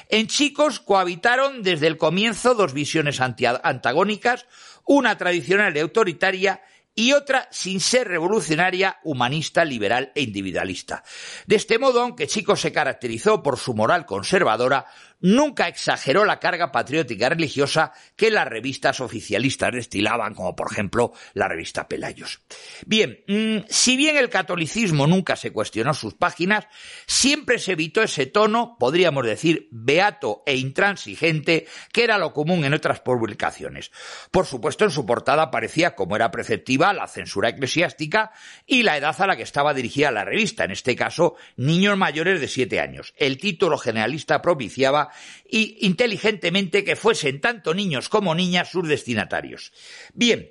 En 0.09 0.27
Chicos 0.27 0.81
cohabitaron 0.81 1.63
desde 1.63 1.87
el 1.87 1.99
comienzo 1.99 2.55
dos 2.55 2.73
visiones 2.73 3.21
antagónicas, 3.21 4.47
una 4.85 5.17
tradicional 5.17 5.77
y 5.77 5.81
autoritaria 5.81 6.63
y 6.95 7.13
otra 7.13 7.49
sin 7.51 7.81
ser 7.81 8.09
revolucionaria, 8.09 8.99
humanista, 9.03 9.65
liberal 9.65 10.13
e 10.15 10.23
individualista. 10.23 11.03
De 11.47 11.57
este 11.57 11.79
modo, 11.79 12.03
aunque 12.03 12.27
Chico 12.27 12.57
se 12.57 12.73
caracterizó 12.73 13.43
por 13.43 13.59
su 13.59 13.75
moral 13.75 14.07
conservadora, 14.07 14.87
nunca 15.23 15.69
exageró 15.69 16.25
la 16.25 16.39
carga 16.39 16.71
patriótica 16.71 17.29
religiosa 17.29 17.93
que 18.17 18.31
las 18.31 18.47
revistas 18.47 19.01
oficialistas 19.01 19.73
destilaban, 19.73 20.35
como 20.35 20.55
por 20.55 20.71
ejemplo 20.71 21.13
la 21.35 21.49
revista 21.49 21.89
Pelayos. 21.89 22.41
Bien, 22.87 23.25
mm, 23.27 23.65
si 23.69 23.97
bien 23.97 24.17
el 24.17 24.29
catolicismo 24.29 25.07
nunca 25.07 25.37
se 25.37 25.53
cuestionó 25.53 25.95
sus 25.95 26.15
páginas, 26.15 26.67
siempre 27.07 27.59
se 27.59 27.73
evitó 27.73 28.03
ese 28.03 28.27
tono, 28.27 28.77
podríamos 28.79 29.25
decir, 29.25 29.69
beato 29.71 30.43
e 30.47 30.57
intransigente, 30.57 31.67
que 31.93 32.05
era 32.05 32.19
lo 32.19 32.33
común 32.33 32.65
en 32.65 32.75
otras 32.75 33.01
publicaciones. 33.01 33.91
Por 34.31 34.47
supuesto, 34.47 34.85
en 34.85 34.91
su 34.91 35.07
portada 35.07 35.45
aparecía, 35.45 35.95
como 35.95 36.17
era 36.17 36.31
preceptiva, 36.31 36.93
la 36.93 37.07
censura 37.07 37.51
eclesiástica 37.51 38.33
y 38.67 38.83
la 38.83 38.97
edad 38.97 39.21
a 39.21 39.27
la 39.27 39.37
que 39.37 39.43
estaba 39.43 39.75
dirigida 39.75 40.11
la 40.11 40.25
revista, 40.25 40.65
en 40.65 40.73
este 40.73 40.97
caso, 40.97 41.37
niños 41.57 41.97
mayores 41.97 42.41
de 42.41 42.49
siete 42.49 42.81
años. 42.81 43.15
El 43.17 43.39
título 43.39 43.79
generalista 43.79 44.43
propiciaba 44.43 45.12
y 45.49 45.79
inteligentemente 45.87 46.85
que 46.85 46.97
fuesen 46.97 47.41
tanto 47.41 47.75
niños 47.75 48.09
como 48.09 48.35
niñas 48.35 48.71
sus 48.71 48.89
destinatarios. 48.89 49.73
Bien, 50.15 50.51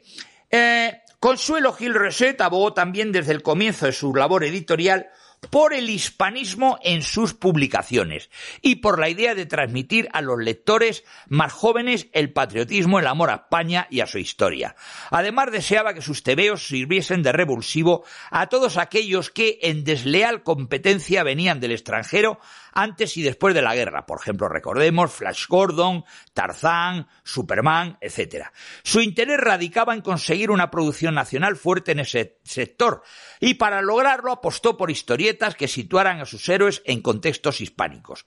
eh, 0.49 1.01
Consuelo 1.19 1.73
Gil 1.73 1.93
Reset 1.93 2.39
abogó 2.41 2.73
también 2.73 3.11
desde 3.11 3.31
el 3.31 3.43
comienzo 3.43 3.85
de 3.85 3.91
su 3.91 4.13
labor 4.15 4.43
editorial 4.43 5.09
por 5.49 5.73
el 5.73 5.89
hispanismo 5.89 6.77
en 6.83 7.01
sus 7.01 7.33
publicaciones 7.33 8.29
y 8.61 8.75
por 8.75 8.99
la 8.99 9.09
idea 9.09 9.33
de 9.33 9.45
transmitir 9.45 10.07
a 10.13 10.21
los 10.21 10.39
lectores 10.39 11.03
más 11.27 11.51
jóvenes 11.51 12.07
el 12.13 12.31
patriotismo, 12.31 12.99
el 12.99 13.07
amor 13.07 13.31
a 13.31 13.35
España 13.35 13.87
y 13.89 14.01
a 14.01 14.07
su 14.07 14.19
historia. 14.19 14.75
Además 15.09 15.51
deseaba 15.51 15.93
que 15.93 16.01
sus 16.01 16.23
tebeos 16.23 16.67
sirviesen 16.67 17.23
de 17.23 17.31
revulsivo 17.31 18.05
a 18.29 18.47
todos 18.47 18.77
aquellos 18.77 19.31
que 19.31 19.59
en 19.63 19.83
desleal 19.83 20.43
competencia 20.43 21.23
venían 21.23 21.59
del 21.59 21.71
extranjero 21.71 22.39
antes 22.73 23.17
y 23.17 23.23
después 23.23 23.53
de 23.55 23.61
la 23.61 23.75
guerra. 23.75 24.05
Por 24.05 24.19
ejemplo, 24.19 24.47
recordemos 24.49 25.11
Flash 25.11 25.47
Gordon, 25.47 26.05
Tarzán, 26.33 27.07
Superman, 27.23 27.97
etc. 28.01 28.47
Su 28.83 29.01
interés 29.01 29.39
radicaba 29.39 29.93
en 29.93 30.01
conseguir 30.01 30.51
una 30.51 30.71
producción 30.71 31.15
nacional 31.15 31.55
fuerte 31.55 31.91
en 31.91 31.99
ese 31.99 32.39
sector 32.43 33.03
y 33.39 33.55
para 33.55 33.81
lograrlo 33.81 34.31
apostó 34.31 34.77
por 34.77 34.91
historietas 34.91 35.55
que 35.55 35.67
situaran 35.67 36.19
a 36.19 36.25
sus 36.25 36.47
héroes 36.49 36.81
en 36.85 37.01
contextos 37.01 37.61
hispánicos. 37.61 38.25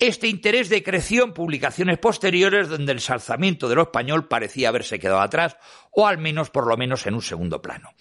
Este 0.00 0.28
interés 0.28 0.68
decreció 0.68 1.24
en 1.24 1.34
publicaciones 1.34 1.98
posteriores 1.98 2.68
donde 2.68 2.92
el 2.92 3.00
salzamiento 3.00 3.68
de 3.68 3.74
lo 3.74 3.82
español 3.82 4.28
parecía 4.28 4.68
haberse 4.68 5.00
quedado 5.00 5.20
atrás, 5.20 5.56
o 5.90 6.06
al 6.06 6.18
menos 6.18 6.50
por 6.50 6.68
lo 6.68 6.76
menos 6.76 7.04
en 7.08 7.14
un 7.14 7.22
segundo 7.22 7.60
plano. 7.60 7.92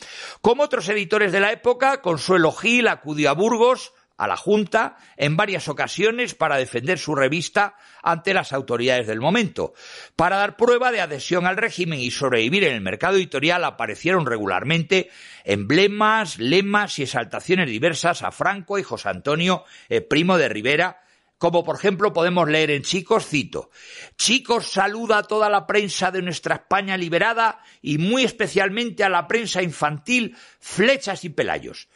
Como 0.42 0.62
otros 0.62 0.88
editores 0.90 1.32
de 1.32 1.40
la 1.40 1.52
época, 1.52 2.04
Consuelo 2.04 2.52
Gil 2.52 2.88
acudió 2.88 3.32
a 3.32 3.34
Burgos 3.34 3.94
a 4.18 4.28
la 4.28 4.36
Junta 4.36 4.98
en 5.16 5.38
varias 5.38 5.68
ocasiones 5.68 6.34
para 6.34 6.58
defender 6.58 6.98
su 6.98 7.16
revista 7.16 7.76
ante 8.02 8.34
las 8.34 8.52
autoridades 8.52 9.08
del 9.08 9.22
momento. 9.22 9.74
Para 10.16 10.38
dar 10.38 10.58
prueba 10.58 10.92
de 10.92 11.02
adhesión 11.02 11.46
al 11.46 11.58
régimen 11.58 12.00
y 12.00 12.12
sobrevivir 12.12 12.64
en 12.64 12.74
el 12.74 12.82
mercado 12.82 13.18
editorial 13.18 13.64
aparecieron 13.64 14.26
regularmente 14.26 15.10
emblemas, 15.44 16.40
lemas 16.40 17.00
y 17.00 17.04
exaltaciones 17.04 17.70
diversas 17.70 18.24
a 18.24 18.32
Franco 18.32 18.80
y 18.80 18.84
José 18.84 19.10
Antonio, 19.10 19.64
eh, 19.90 20.02
primo 20.02 20.38
de 20.38 20.50
Rivera, 20.50 21.02
como 21.38 21.64
por 21.64 21.76
ejemplo 21.76 22.14
podemos 22.14 22.50
leer 22.50 22.72
en 22.72 22.82
Chicos, 22.82 23.28
cito, 23.28 23.70
Chicos 24.18 24.72
saluda 24.72 25.20
a 25.20 25.24
toda 25.24 25.50
la 25.50 25.68
prensa 25.68 26.10
de 26.10 26.24
nuestra 26.24 26.56
España 26.56 26.98
liberada 26.98 27.60
y 27.82 28.00
muy 28.00 28.24
especialmente 28.24 29.04
a 29.04 29.10
la 29.10 29.28
prensa 29.28 29.62
infantil, 29.62 30.36
flechas 30.60 31.24
y 31.24 31.30
pelayos 31.30 31.88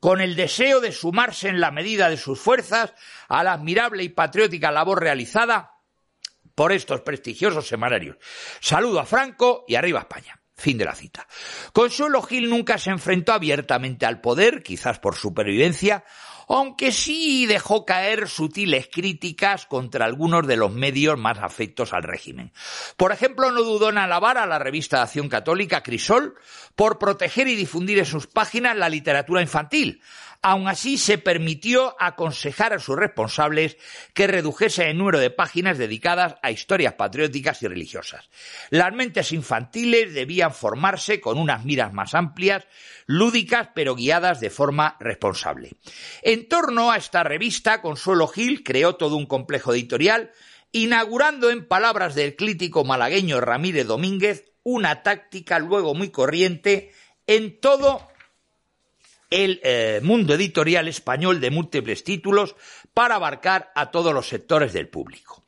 con 0.00 0.20
el 0.20 0.36
deseo 0.36 0.80
de 0.80 0.92
sumarse 0.92 1.48
en 1.48 1.60
la 1.60 1.70
medida 1.70 2.10
de 2.10 2.16
sus 2.16 2.38
fuerzas 2.38 2.94
a 3.28 3.42
la 3.42 3.52
admirable 3.52 4.02
y 4.02 4.08
patriótica 4.08 4.70
labor 4.70 5.00
realizada 5.00 5.72
por 6.54 6.72
estos 6.72 7.02
prestigiosos 7.02 7.68
semanarios. 7.68 8.16
Saludo 8.60 9.00
a 9.00 9.06
Franco 9.06 9.64
y 9.68 9.74
arriba 9.74 10.00
España. 10.00 10.40
Fin 10.56 10.78
de 10.78 10.86
la 10.86 10.94
cita. 10.94 11.26
Consuelo 11.74 12.22
Gil 12.22 12.48
nunca 12.48 12.78
se 12.78 12.90
enfrentó 12.90 13.34
abiertamente 13.34 14.06
al 14.06 14.22
poder, 14.22 14.62
quizás 14.62 14.98
por 14.98 15.14
supervivencia, 15.14 16.02
aunque 16.48 16.92
sí 16.92 17.46
dejó 17.46 17.84
caer 17.84 18.28
sutiles 18.28 18.88
críticas 18.92 19.66
contra 19.66 20.04
algunos 20.04 20.46
de 20.46 20.56
los 20.56 20.72
medios 20.72 21.18
más 21.18 21.38
afectos 21.38 21.92
al 21.92 22.02
régimen. 22.02 22.52
Por 22.96 23.12
ejemplo, 23.12 23.50
no 23.50 23.62
dudó 23.62 23.90
en 23.90 23.98
alabar 23.98 24.38
a 24.38 24.46
la 24.46 24.58
revista 24.58 24.98
de 24.98 25.02
Acción 25.04 25.28
Católica 25.28 25.82
Crisol 25.82 26.34
por 26.74 26.98
proteger 26.98 27.48
y 27.48 27.56
difundir 27.56 27.98
en 27.98 28.06
sus 28.06 28.26
páginas 28.26 28.76
la 28.76 28.88
literatura 28.88 29.42
infantil, 29.42 30.00
Aun 30.42 30.68
así, 30.68 30.98
se 30.98 31.18
permitió 31.18 31.96
aconsejar 31.98 32.72
a 32.72 32.78
sus 32.78 32.96
responsables 32.96 33.76
que 34.14 34.26
redujese 34.26 34.90
el 34.90 34.98
número 34.98 35.18
de 35.18 35.30
páginas 35.30 35.78
dedicadas 35.78 36.36
a 36.42 36.50
historias 36.50 36.94
patrióticas 36.94 37.62
y 37.62 37.68
religiosas. 37.68 38.28
Las 38.70 38.92
mentes 38.92 39.32
infantiles 39.32 40.14
debían 40.14 40.52
formarse 40.52 41.20
con 41.20 41.38
unas 41.38 41.64
miras 41.64 41.92
más 41.92 42.14
amplias, 42.14 42.66
lúdicas 43.06 43.68
pero 43.74 43.94
guiadas 43.94 44.40
de 44.40 44.50
forma 44.50 44.96
responsable. 45.00 45.72
En 46.22 46.48
torno 46.48 46.90
a 46.90 46.96
esta 46.96 47.22
revista, 47.22 47.80
Consuelo 47.82 48.28
Gil 48.28 48.62
creó 48.62 48.96
todo 48.96 49.16
un 49.16 49.26
complejo 49.26 49.72
editorial, 49.72 50.30
inaugurando 50.72 51.50
en 51.50 51.66
palabras 51.66 52.14
del 52.14 52.36
crítico 52.36 52.84
malagueño 52.84 53.40
Ramírez 53.40 53.86
Domínguez 53.86 54.44
una 54.62 55.02
táctica 55.02 55.58
luego 55.60 55.94
muy 55.94 56.10
corriente 56.10 56.92
en 57.26 57.60
todo 57.60 58.08
el 59.30 59.60
eh, 59.62 60.00
mundo 60.02 60.34
editorial 60.34 60.88
español 60.88 61.40
de 61.40 61.50
múltiples 61.50 62.04
títulos 62.04 62.56
para 62.94 63.16
abarcar 63.16 63.72
a 63.74 63.90
todos 63.90 64.14
los 64.14 64.28
sectores 64.28 64.72
del 64.72 64.88
público. 64.88 65.44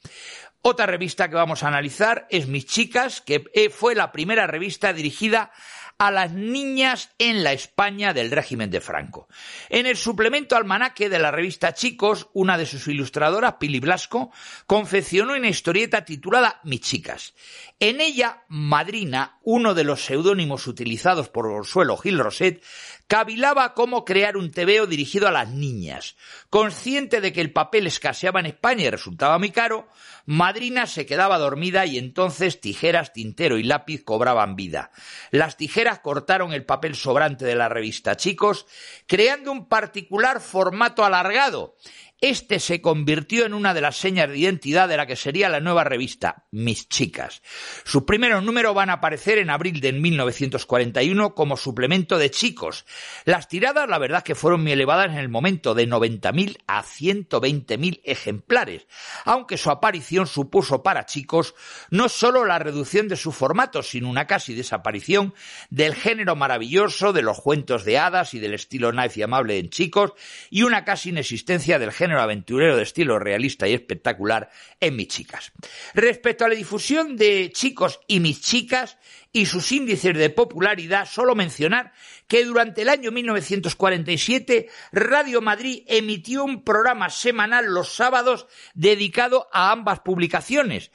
Otra 0.63 0.87
revista 0.87 1.29
que 1.29 1.37
vamos 1.37 1.63
a 1.63 1.69
analizar 1.69 2.27
es 2.31 2.49
Mis 2.49 2.67
Chicas, 2.67 3.21
que 3.21 3.45
eh, 3.55 3.71
fue 3.71 3.95
la 3.95 4.13
primera 4.13 4.47
revista 4.47 4.93
dirigida 4.93 5.53
a 5.99 6.13
las 6.13 6.33
niñas 6.33 7.11
en 7.19 7.43
la 7.43 7.53
España 7.53 8.15
del 8.15 8.31
régimen 8.31 8.71
de 8.71 8.81
Franco. 8.81 9.29
En 9.69 9.85
el 9.85 9.97
suplemento 9.97 10.57
almanaque 10.57 11.09
de 11.09 11.19
la 11.19 11.33
revista 11.33 11.75
Chicos, 11.75 12.29
una 12.35 12.57
de 12.57 12.67
sus 12.67 12.87
ilustradoras, 12.87 13.55
Pili 13.55 13.81
Blasco, 13.81 14.31
confeccionó 14.67 15.35
una 15.35 15.49
historieta 15.49 16.05
titulada 16.05 16.61
Mis 16.63 16.83
chicas. 16.83 17.35
En 17.81 18.01
ella, 18.01 18.45
Madrina, 18.49 19.39
uno 19.43 19.75
de 19.75 19.85
los 19.85 20.05
seudónimos 20.05 20.69
utilizados 20.69 21.29
por 21.31 21.51
Consuelo 21.51 21.97
Gil 21.97 22.19
Roset, 22.21 22.63
cavilaba 23.09 23.73
cómo 23.73 24.05
crear 24.05 24.37
un 24.37 24.51
tebeo 24.53 24.87
dirigido 24.87 25.27
a 25.27 25.33
las 25.33 25.49
niñas. 25.49 26.15
Consciente 26.51 27.21
de 27.21 27.33
que 27.33 27.41
el 27.41 27.53
papel 27.53 27.87
escaseaba 27.87 28.39
en 28.39 28.47
España 28.47 28.85
y 28.85 28.91
resultaba 28.91 29.39
muy 29.39 29.51
caro, 29.51 29.89
Madrina 30.27 30.87
se 30.87 31.07
quedaba 31.07 31.39
dormida 31.39 31.87
y 31.87 31.97
entonces 31.97 32.61
tijeras, 32.61 33.15
tintero 33.15 33.57
y 33.57 33.63
lápiz 33.63 34.05
cobraban 34.05 34.57
vida. 34.57 34.93
Las 35.31 35.57
tijeras 35.57 36.01
cortaron 36.01 36.53
el 36.53 36.67
papel 36.67 36.95
sobrante 36.95 37.47
de 37.47 37.55
la 37.55 37.71
revista 37.71 38.17
Chicos, 38.19 38.67
creando 39.07 39.53
un 39.53 39.69
particular 39.69 40.43
formato 40.43 41.03
alargado 41.03 41.77
este 42.21 42.59
se 42.59 42.81
convirtió 42.81 43.47
en 43.47 43.55
una 43.55 43.75
de 43.75 43.81
las 43.81 43.97
señas 43.97 44.29
de 44.29 44.39
identidad 44.39 44.89
de 44.89 44.97
la 44.97 45.07
que 45.07 45.15
sería 45.15 45.49
la 45.49 45.61
nueva 45.61 45.85
revista, 45.85 46.47
Mis 46.51 46.89
Chicas. 46.89 47.43
Sus 47.85 48.03
primeros 48.03 48.43
números 48.43 48.75
van 48.75 48.91
a 48.91 48.95
aparecer 48.95 49.39
en 49.39 49.51
abril 49.51 49.81
de 49.81 49.93
1941 49.93 51.35
como 51.37 51.57
suplemento 51.57 52.19
de 52.19 52.31
Chicos. 52.31 52.87
Las 53.25 53.47
tiradas, 53.47 53.89
la 53.89 53.99
verdad, 53.99 54.25
que 54.25 54.35
fueron 54.35 54.63
muy 54.63 54.73
elevadas 54.73 55.13
en 55.13 55.19
el 55.19 55.29
momento, 55.29 55.75
de 55.75 55.89
90.000 55.89 56.59
a 56.67 56.83
120.000 56.83 58.01
ejemplares, 58.03 58.89
aunque 59.25 59.57
su 59.57 59.71
aparición 59.71 60.27
supuso 60.27 60.83
para 60.83 61.07
Chicos 61.07 61.55
no 61.91 62.09
solo 62.09 62.45
la 62.45 62.59
reducción 62.59 63.07
de 63.07 63.17
su 63.17 63.31
formato, 63.31 63.85
sino 63.85 64.09
una 64.09 64.27
casi 64.27 64.55
desaparición 64.55 65.35
del 65.71 65.95
género 65.95 66.35
maravilloso 66.35 67.13
de 67.13 67.23
los 67.23 67.41
cuentos 67.41 67.85
de 67.85 67.99
hadas 67.99 68.35
y 68.35 68.41
del 68.41 68.55
estilo 68.55 68.93
nice 68.93 69.21
y 69.21 69.23
amable 69.23 69.59
en 69.59 69.71
Chicos, 69.71 70.15
y 70.51 70.65
una 70.65 70.85
casi 70.85 71.11
inexistencia 71.11 71.79
del 71.79 71.93
género 71.93 72.08
género 72.09 72.23
aventurero 72.23 72.77
de 72.77 72.83
estilo 72.85 73.19
realista 73.19 73.69
y 73.69 73.75
espectacular 73.75 74.51
en 74.81 74.97
Mis 74.97 75.09
Chicas. 75.09 75.53
Respecto 75.93 76.45
a 76.45 76.49
la 76.49 76.55
difusión 76.55 77.17
de 77.17 77.51
Chicos 77.53 78.01
y 78.07 78.21
Mis 78.21 78.41
Chicas 78.41 78.97
y 79.33 79.47
sus 79.47 79.71
índices 79.73 80.17
de 80.17 80.31
popularidad, 80.31 81.07
solo 81.07 81.35
mencionar 81.35 81.93
que 82.27 82.45
durante 82.45 82.83
el 82.83 82.89
año 82.89 83.11
1947 83.11 84.69
Radio 84.93 85.41
Madrid 85.41 85.83
emitió 85.87 86.45
un 86.45 86.65
programa 86.65 87.11
semanal 87.11 87.67
los 87.67 87.95
sábados 87.95 88.47
dedicado 88.75 89.49
a 89.53 89.71
ambas 89.71 90.01
publicaciones, 90.01 90.91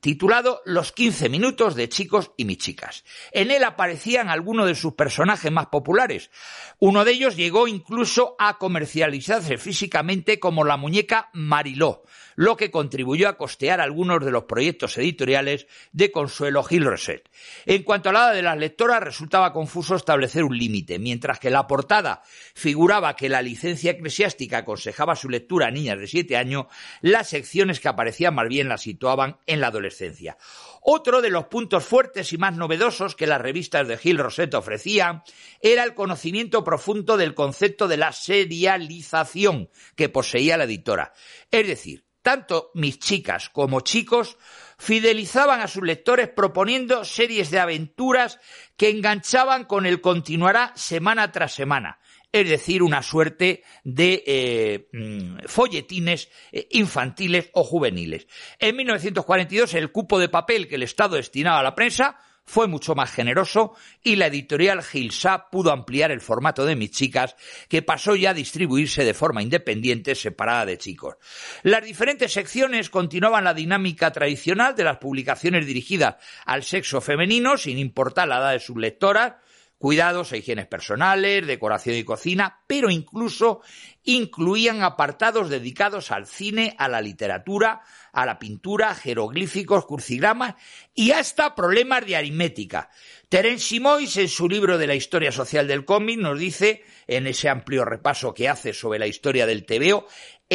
titulado 0.00 0.60
Los 0.64 0.92
15 0.92 1.28
minutos 1.28 1.74
de 1.74 1.88
chicos 1.88 2.32
y 2.36 2.44
mis 2.44 2.58
chicas. 2.58 3.04
En 3.32 3.50
él 3.50 3.64
aparecían 3.64 4.28
algunos 4.28 4.66
de 4.66 4.74
sus 4.74 4.94
personajes 4.94 5.50
más 5.50 5.66
populares. 5.66 6.30
Uno 6.78 7.04
de 7.04 7.12
ellos 7.12 7.36
llegó 7.36 7.68
incluso 7.68 8.36
a 8.38 8.58
comercializarse 8.58 9.58
físicamente 9.58 10.40
como 10.40 10.64
la 10.64 10.76
muñeca 10.76 11.30
Mariló, 11.32 12.02
lo 12.36 12.56
que 12.56 12.70
contribuyó 12.70 13.28
a 13.28 13.36
costear 13.36 13.80
algunos 13.80 14.24
de 14.24 14.30
los 14.30 14.44
proyectos 14.44 14.96
editoriales 14.98 15.66
de 15.92 16.10
Consuelo 16.10 16.62
Gil 16.62 16.84
Roset. 16.84 17.28
En 17.66 17.82
cuanto 17.82 18.10
a 18.10 18.12
la 18.12 18.32
de 18.32 18.42
las 18.42 18.58
lectoras, 18.58 19.02
resultaba 19.02 19.52
confuso 19.52 19.94
establecer 19.94 20.44
un 20.44 20.56
límite, 20.56 20.98
mientras 20.98 21.38
que 21.38 21.50
la 21.50 21.66
portada 21.66 22.22
figuraba 22.54 23.16
que 23.16 23.28
la 23.28 23.42
licencia 23.42 23.92
eclesiástica 23.92 24.58
aconsejaba 24.58 25.16
su 25.16 25.28
lectura 25.28 25.66
a 25.66 25.70
niñas 25.70 25.98
de 25.98 26.06
siete 26.06 26.36
años, 26.36 26.66
las 27.00 27.28
secciones 27.28 27.80
que 27.80 27.88
aparecían 27.88 28.34
más 28.34 28.48
bien 28.48 28.68
la 28.68 28.78
situaban 28.78 29.38
en 29.46 29.60
la 29.60 29.68
adolescencia. 29.68 30.36
Otro 30.80 31.22
de 31.22 31.30
los 31.30 31.46
puntos 31.46 31.84
fuertes 31.84 32.32
y 32.32 32.38
más 32.38 32.56
novedosos 32.56 33.14
que 33.14 33.28
las 33.28 33.40
revistas 33.40 33.86
de 33.86 33.96
Gil 33.96 34.18
Rosette 34.18 34.54
ofrecían 34.54 35.22
era 35.60 35.84
el 35.84 35.94
conocimiento 35.94 36.64
profundo 36.64 37.16
del 37.16 37.34
concepto 37.34 37.86
de 37.86 37.96
la 37.96 38.12
serialización 38.12 39.70
que 39.94 40.08
poseía 40.08 40.56
la 40.56 40.64
editora. 40.64 41.12
Es 41.50 41.68
decir, 41.68 42.04
tanto 42.22 42.70
mis 42.74 42.98
chicas 42.98 43.50
como 43.50 43.80
chicos 43.80 44.38
fidelizaban 44.78 45.60
a 45.60 45.68
sus 45.68 45.82
lectores 45.82 46.28
proponiendo 46.28 47.04
series 47.04 47.50
de 47.50 47.60
aventuras 47.60 48.40
que 48.76 48.90
enganchaban 48.90 49.64
con 49.64 49.86
el 49.86 50.00
continuará 50.00 50.72
semana 50.74 51.30
tras 51.30 51.54
semana, 51.54 51.98
es 52.32 52.48
decir, 52.48 52.82
una 52.82 53.02
suerte 53.02 53.62
de 53.84 54.24
eh, 54.26 54.88
mm, 54.92 55.46
folletines 55.46 56.30
eh, 56.50 56.66
infantiles 56.70 57.50
o 57.52 57.62
juveniles. 57.62 58.26
En 58.58 58.76
1942 58.76 59.74
el 59.74 59.92
cupo 59.92 60.18
de 60.18 60.28
papel 60.28 60.66
que 60.66 60.76
el 60.76 60.82
Estado 60.82 61.16
destinaba 61.16 61.60
a 61.60 61.64
la 61.64 61.74
prensa 61.74 62.18
fue 62.44 62.66
mucho 62.66 62.94
más 62.94 63.10
generoso 63.10 63.74
y 64.02 64.16
la 64.16 64.26
editorial 64.26 64.82
Gilsa 64.82 65.48
pudo 65.50 65.72
ampliar 65.72 66.10
el 66.10 66.20
formato 66.20 66.64
de 66.64 66.76
Mis 66.76 66.90
Chicas, 66.90 67.36
que 67.68 67.82
pasó 67.82 68.16
ya 68.16 68.30
a 68.30 68.34
distribuirse 68.34 69.04
de 69.04 69.14
forma 69.14 69.42
independiente, 69.42 70.14
separada 70.14 70.66
de 70.66 70.78
chicos. 70.78 71.16
Las 71.62 71.84
diferentes 71.84 72.32
secciones 72.32 72.90
continuaban 72.90 73.44
la 73.44 73.54
dinámica 73.54 74.10
tradicional 74.10 74.74
de 74.74 74.84
las 74.84 74.98
publicaciones 74.98 75.66
dirigidas 75.66 76.16
al 76.44 76.62
sexo 76.62 77.00
femenino, 77.00 77.56
sin 77.56 77.78
importar 77.78 78.28
la 78.28 78.38
edad 78.38 78.52
de 78.52 78.60
sus 78.60 78.76
lectoras, 78.76 79.34
cuidados 79.82 80.32
e 80.32 80.38
higienes 80.38 80.68
personales, 80.68 81.44
decoración 81.44 81.96
y 81.96 82.04
cocina, 82.04 82.60
pero 82.68 82.88
incluso 82.88 83.62
incluían 84.04 84.84
apartados 84.84 85.50
dedicados 85.50 86.12
al 86.12 86.28
cine, 86.28 86.76
a 86.78 86.86
la 86.86 87.00
literatura, 87.00 87.82
a 88.12 88.24
la 88.24 88.38
pintura, 88.38 88.94
jeroglíficos, 88.94 89.84
crucigramas 89.86 90.54
y 90.94 91.10
hasta 91.10 91.56
problemas 91.56 92.06
de 92.06 92.14
aritmética. 92.14 92.90
Terence 93.28 93.64
Simois, 93.66 94.16
en 94.18 94.28
su 94.28 94.48
libro 94.48 94.78
de 94.78 94.86
la 94.86 94.94
historia 94.94 95.32
social 95.32 95.66
del 95.66 95.84
cómic, 95.84 96.20
nos 96.20 96.38
dice, 96.38 96.84
en 97.08 97.26
ese 97.26 97.48
amplio 97.48 97.84
repaso 97.84 98.34
que 98.34 98.48
hace 98.48 98.74
sobre 98.74 99.00
la 99.00 99.08
historia 99.08 99.46
del 99.46 99.66
TVO, 99.66 100.06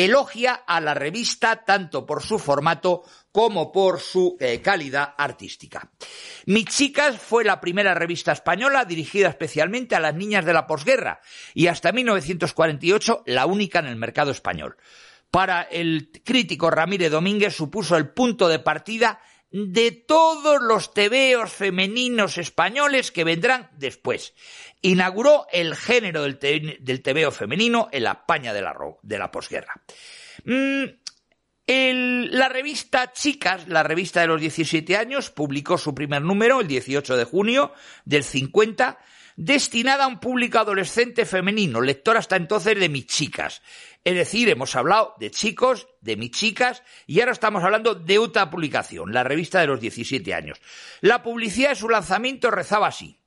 elogia 0.03 0.53
a 0.53 0.79
la 0.79 0.93
revista 0.93 1.63
tanto 1.65 2.05
por 2.05 2.21
su 2.21 2.38
formato 2.38 3.03
como 3.31 3.71
por 3.71 3.99
su 3.99 4.38
eh, 4.39 4.62
calidad 4.62 5.15
artística. 5.17 5.89
Mi 6.45 6.65
Chicas 6.65 7.19
fue 7.19 7.43
la 7.43 7.60
primera 7.60 7.95
revista 7.95 8.31
española 8.31 8.86
dirigida 8.86 9.27
especialmente 9.27 9.95
a 9.95 9.99
las 9.99 10.13
niñas 10.13 10.45
de 10.45 10.53
la 10.53 10.67
posguerra 10.67 11.19
y 11.55 11.65
hasta 11.65 11.91
1948 11.91 13.23
la 13.25 13.47
única 13.47 13.79
en 13.79 13.88
el 13.88 13.95
mercado 13.95 14.29
español. 14.29 14.77
Para 15.31 15.63
el 15.63 16.12
crítico 16.23 16.69
Ramírez 16.69 17.10
Domínguez 17.10 17.55
supuso 17.55 17.97
el 17.97 18.10
punto 18.10 18.47
de 18.47 18.60
partida 18.60 19.19
de 19.51 19.91
todos 19.91 20.62
los 20.62 20.93
tebeos 20.93 21.51
femeninos 21.51 22.38
españoles 22.38 23.12
que 23.12 23.23
vendrán 23.23 23.69
después. 23.77 24.33
Inauguró 24.81 25.47
el 25.51 25.75
género 25.75 26.23
del, 26.23 27.01
tebeo 27.01 27.31
femenino 27.31 27.89
en 27.91 28.03
la 28.03 28.12
España 28.12 28.53
de 28.53 28.62
la, 29.17 29.31
posguerra. 29.31 29.81
Mm, 30.43 30.83
la 31.67 32.49
revista 32.49 33.12
Chicas, 33.13 33.67
la 33.67 33.83
revista 33.83 34.21
de 34.21 34.27
los 34.27 34.41
17 34.41 34.97
años, 34.97 35.29
publicó 35.29 35.77
su 35.77 35.95
primer 35.95 36.21
número 36.21 36.62
el 36.62 36.67
18 36.67 37.17
de 37.17 37.23
junio 37.23 37.73
del 38.05 38.23
50 38.23 38.97
destinada 39.38 40.06
a 40.06 40.08
un 40.08 40.19
público 40.19 40.58
adolescente 40.58 41.26
femenino, 41.26 41.80
lector 41.80 42.17
hasta 42.17 42.36
entonces 42.36 42.78
de 42.78 42.89
mis 42.89 43.06
chicas. 43.06 43.62
Es 44.04 44.15
decir, 44.15 44.50
hemos 44.50 44.76
hablado 44.76 45.13
de 45.19 45.32
chicos, 45.32 45.88
de 46.02 46.17
mis 46.17 46.32
chicas, 46.32 46.82
y 47.06 47.19
ahora 47.19 47.34
estamos 47.34 47.63
hablando 47.63 47.93
de 47.93 48.17
otra 48.17 48.50
publicación, 48.50 49.13
la 49.13 49.23
revista 49.23 49.62
de 49.62 49.67
los 49.67 49.80
17 49.80 50.34
años. 50.34 50.60
La 51.02 51.21
publicidad 51.21 51.69
de 51.69 51.76
su 51.76 51.88
lanzamiento 51.88 52.50
rezaba 52.50 52.88
así. 52.88 53.19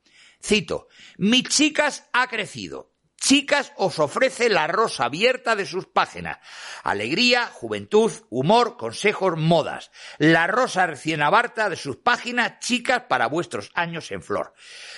Cito, 0.42 0.88
mis 1.16 1.44
chicas 1.44 2.08
ha 2.12 2.26
crecido, 2.26 2.89
Chicas 3.20 3.74
os 3.76 3.98
ofrece 3.98 4.48
la 4.48 4.66
rosa 4.66 5.04
abierta 5.04 5.54
de 5.54 5.66
sus 5.66 5.84
páginas. 5.84 6.38
Alegría, 6.82 7.46
juventud, 7.46 8.10
humor, 8.30 8.78
consejos, 8.78 9.36
modas. 9.36 9.90
La 10.16 10.46
rosa 10.46 10.86
recién 10.86 11.20
abarta 11.20 11.68
de 11.68 11.76
sus 11.76 11.96
páginas, 11.96 12.60
chicas 12.60 13.02
para 13.10 13.26
vuestros 13.28 13.70
años 13.74 14.10
en 14.10 14.22
flor. 14.22 14.54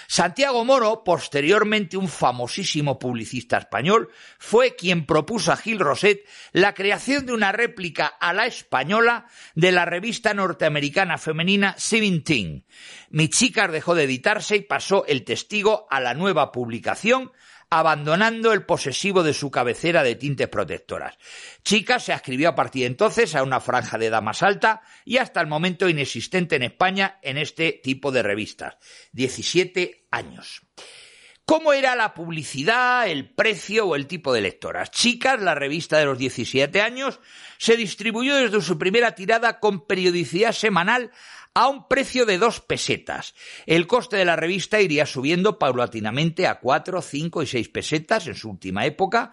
Santiago 0.07 0.65
Moro, 0.65 1.03
posteriormente 1.03 1.97
un 1.97 2.09
famosísimo 2.09 2.97
publicista 2.97 3.59
español, 3.59 4.09
fue 4.39 4.77
quien 4.77 5.05
propuso 5.05 5.51
a 5.51 5.57
Gil 5.57 5.81
Roset 5.81 6.25
la 6.53 6.75
creación 6.75 7.27
de 7.27 7.33
una 7.33 7.51
réplica 7.51 8.07
a 8.07 8.33
la 8.33 8.47
española 8.47 9.27
de 9.57 9.73
la 9.73 9.85
revista 9.85 10.33
norteamericana 10.33 11.19
femenina 11.19 11.75
Seventeen. 11.77 12.67
Mi 13.11 13.29
chicas 13.29 13.73
dejó 13.73 13.97
de 13.97 14.05
editarse 14.05 14.57
y 14.57 14.63
pasó 14.63 15.05
el 15.07 15.25
testigo 15.25 15.89
a 15.91 15.99
la 15.99 16.15
nueva 16.15 16.53
publicación 16.53 17.33
abandonando 17.75 18.53
el 18.53 18.67
posesivo 18.67 19.23
de 19.23 19.33
su 19.33 19.51
cabecera 19.51 20.03
de 20.03 20.15
tintes 20.15 20.49
protectoras. 20.49 21.17
Chica 21.65 21.99
se 21.99 22.13
ascribió 22.13 22.51
a 22.51 22.55
partir 22.55 22.83
de 22.83 22.89
entonces 22.89 23.35
a 23.35 23.43
una 23.43 23.61
franja 23.61 23.97
de 23.97 24.09
edad 24.09 24.21
más 24.21 24.43
alta 24.43 24.83
y 25.07 25.17
hasta 25.17 25.41
el 25.41 25.47
momento 25.47 25.89
inexistente 25.89 26.57
en 26.57 26.65
España 26.65 27.19
en 27.23 27.39
este 27.39 27.81
tipo 27.83 28.13
de 28.13 28.23
revistas. 28.23 28.77
17 29.13 30.07
años. 30.11 30.61
¿Cómo 31.47 31.73
era 31.73 31.97
la 31.97 32.13
publicidad, 32.13 33.09
el 33.09 33.35
precio 33.35 33.87
o 33.87 33.97
el 33.97 34.07
tipo 34.07 34.35
de 34.35 34.43
lectoras? 34.43 34.91
Chicas, 34.91 35.41
la 35.41 35.55
revista 35.55 35.99
de 35.99 36.05
los 36.05 36.19
17 36.19 36.83
años, 36.83 37.21
se 37.57 37.79
distribuyó 37.79 38.37
desde 38.37 38.61
su 38.61 38.79
primera 38.79 39.15
tirada 39.15 39.61
con 39.61 39.87
periodicidad 39.87 40.53
semanal 40.53 41.11
a 41.55 41.69
un 41.69 41.89
precio 41.89 42.27
de 42.27 42.39
dos 42.39 42.61
pesetas. 42.61 43.35
El 43.67 43.87
coste 43.87 44.17
de 44.17 44.25
la 44.25 44.37
revista 44.37 44.81
iría 44.81 45.07
subiendo 45.07 45.59
paulatinamente 45.59 46.47
a 46.47 46.61
cuatro, 46.61 47.03
cinco 47.03 47.43
y 47.43 47.47
seis 47.47 47.69
pesetas 47.69 48.27
en 48.27 48.35
su 48.35 48.51
última 48.51 48.87
época 48.87 49.33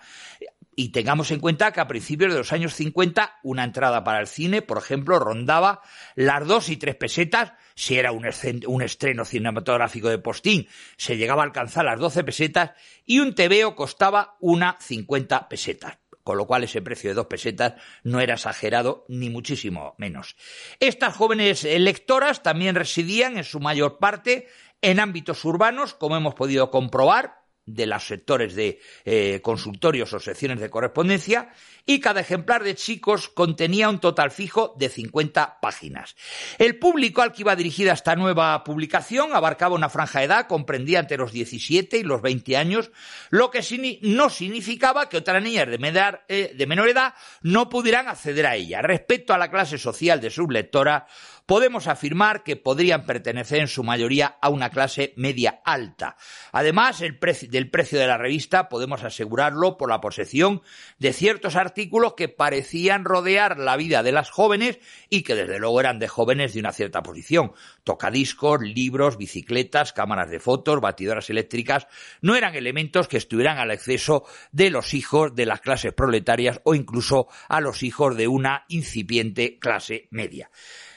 y 0.80 0.90
tengamos 0.90 1.32
en 1.32 1.42
cuenta 1.42 1.74
que 1.74 1.82
a 1.82 1.88
principios 1.88 2.32
de 2.32 2.38
los 2.38 2.54
años 2.54 2.74
50 2.74 3.40
una 3.44 3.66
entrada 3.66 4.04
para 4.06 4.22
el 4.22 4.28
cine, 4.28 4.62
por 4.62 4.78
ejemplo, 4.78 5.20
rondaba 5.20 5.82
las 6.16 6.48
dos 6.48 6.70
y 6.70 6.78
tres 6.78 6.96
pesetas. 6.96 7.52
Si 7.76 7.98
era 7.98 8.14
un, 8.14 8.82
estreno 8.82 9.26
cinematográfico 9.26 10.08
de 10.08 10.20
postín, 10.20 10.70
se 10.96 11.18
llegaba 11.18 11.44
a 11.44 11.46
alcanzar 11.46 11.84
las 11.84 12.00
12 12.00 12.24
pesetas 12.24 12.72
y 13.06 13.20
un 13.20 13.36
tebeo 13.36 13.76
costaba 13.76 14.38
una 14.40 14.78
50 14.80 15.50
pesetas 15.50 15.99
con 16.24 16.38
lo 16.38 16.46
cual 16.46 16.64
ese 16.64 16.82
precio 16.82 17.10
de 17.10 17.16
dos 17.16 17.28
pesetas 17.28 17.74
no 18.04 18.20
era 18.20 18.36
exagerado 18.36 19.06
ni 19.08 19.30
muchísimo 19.30 19.96
menos. 19.98 20.36
Estas 20.80 21.16
jóvenes 21.16 21.64
lectoras 21.64 22.44
también 22.44 22.76
residían 22.76 23.38
en 23.38 23.44
su 23.44 23.60
mayor 23.60 23.98
parte 23.98 24.48
en 24.82 25.00
ámbitos 25.00 25.44
urbanos, 25.46 25.94
como 25.94 26.16
hemos 26.16 26.36
podido 26.36 26.72
comprobar, 26.72 27.39
de 27.74 27.86
los 27.86 28.06
sectores 28.06 28.56
de 28.56 28.80
eh, 29.06 29.40
consultorios 29.42 30.14
o 30.14 30.20
secciones 30.20 30.60
de 30.60 30.70
correspondencia 30.70 31.50
y 31.86 32.00
cada 32.00 32.22
ejemplar 32.22 32.64
de 32.64 32.76
chicos 32.76 33.30
contenía 33.30 33.90
un 33.90 34.00
total 34.00 34.32
fijo 34.32 34.76
de 34.78 34.90
50 34.90 35.60
páginas. 35.60 36.16
El 36.58 36.78
público 36.78 37.22
al 37.22 37.32
que 37.32 37.42
iba 37.42 37.56
dirigida 37.56 37.94
esta 37.94 38.16
nueva 38.16 38.64
publicación 38.64 39.34
abarcaba 39.34 39.76
una 39.76 39.90
franja 39.90 40.20
de 40.20 40.26
edad 40.26 40.48
comprendía 40.48 41.00
entre 41.00 41.18
los 41.18 41.32
17 41.32 41.98
y 41.98 42.04
los 42.04 42.22
20 42.22 42.58
años, 42.58 42.92
lo 43.30 43.50
que 43.50 43.60
no 44.02 44.30
significaba 44.30 45.10
que 45.10 45.18
otras 45.18 45.42
niñas 45.42 45.68
de, 45.68 46.20
eh, 46.28 46.54
de 46.56 46.68
menor 46.68 46.90
edad 46.90 47.14
no 47.42 47.70
pudieran 47.70 48.08
acceder 48.08 48.46
a 48.46 48.56
ella. 48.56 48.82
Respecto 48.82 49.34
a 49.34 49.38
la 49.38 49.50
clase 49.52 49.78
social 49.78 50.22
de 50.22 50.30
sus 50.30 50.50
lectoras, 50.50 51.04
podemos 51.50 51.88
afirmar 51.88 52.44
que 52.44 52.58
podrían 52.58 53.08
pertenecer 53.08 53.62
en 53.62 53.68
su 53.68 53.84
mayoría 53.84 54.38
a 54.40 54.50
una 54.50 54.70
clase 54.70 55.16
media 55.18 55.62
alta. 55.66 56.16
Además, 56.52 57.02
el 57.02 57.20
del 57.50 57.72
precio 57.72 57.98
de 57.98 58.06
la 58.06 58.20
revista 58.20 58.70
podemos 58.70 59.04
asegurarlo 59.04 59.76
por 59.76 59.90
la 59.90 60.00
posesión 60.00 60.62
de 61.00 61.12
ciertos 61.12 61.56
artículos 61.56 62.14
que 62.14 62.30
parecían 62.30 63.04
rodear 63.04 63.58
la 63.58 63.78
vida 63.78 64.04
de 64.04 64.12
las 64.12 64.30
jóvenes 64.30 64.78
y 65.10 65.24
que 65.24 65.34
desde 65.34 65.58
luego 65.58 65.80
eran 65.80 65.98
de 65.98 66.08
jóvenes 66.08 66.54
de 66.54 66.60
una 66.60 66.72
cierta 66.72 67.02
posición. 67.02 67.54
Tocadiscos, 67.84 68.62
libros, 68.62 69.18
bicicletas, 69.18 69.92
cámaras 69.92 70.30
de 70.30 70.40
fotos, 70.40 70.80
batidoras 70.82 71.32
eléctricas, 71.32 71.88
no 72.22 72.36
eran 72.36 72.54
elementos 72.54 73.08
que 73.08 73.18
estuvieran 73.18 73.58
al 73.58 73.72
acceso 73.72 74.24
de 74.52 74.70
los 74.70 74.94
hijos 74.94 75.34
de 75.34 75.48
las 75.48 75.62
clases 75.62 75.94
proletarias 75.94 76.62
o 76.64 76.76
incluso 76.76 77.28
a 77.48 77.60
los 77.60 77.82
hijos 77.82 78.16
de 78.16 78.28
una 78.28 78.66
incipiente 78.68 79.58
clase 79.58 80.08
media. 80.12 80.52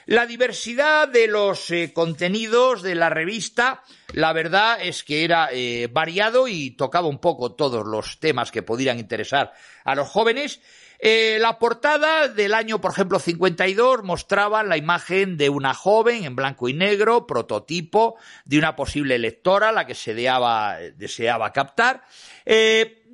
La 0.05 0.25
diversidad 0.25 1.07
de 1.07 1.27
los 1.27 1.71
eh, 1.71 1.93
contenidos 1.93 2.81
de 2.81 2.93
la 2.93 3.09
revista, 3.09 3.83
la 4.11 4.33
verdad 4.33 4.77
es 4.81 5.03
que 5.03 5.23
era 5.23 5.47
eh, 5.51 5.87
variado 5.89 6.49
y 6.49 6.71
tocaba 6.71 7.07
un 7.07 7.19
poco 7.19 7.53
todos 7.53 7.85
los 7.87 8.19
temas 8.19 8.51
que 8.51 8.63
podrían 8.63 8.99
interesar 8.99 9.53
a 9.85 9.95
los 9.95 10.09
jóvenes. 10.09 10.59
Eh, 10.99 11.37
la 11.39 11.57
portada 11.57 12.27
del 12.27 12.53
año, 12.53 12.81
por 12.81 12.91
ejemplo, 12.91 13.17
52 13.17 14.03
mostraba 14.03 14.61
la 14.63 14.75
imagen 14.75 15.37
de 15.37 15.49
una 15.49 15.73
joven 15.73 16.25
en 16.25 16.35
blanco 16.35 16.67
y 16.67 16.73
negro, 16.73 17.25
prototipo 17.25 18.17
de 18.43 18.57
una 18.57 18.75
posible 18.75 19.17
lectora, 19.19 19.71
la 19.71 19.85
que 19.85 19.95
se 19.95 20.13
deseaba, 20.13 21.53
captar 21.53 22.03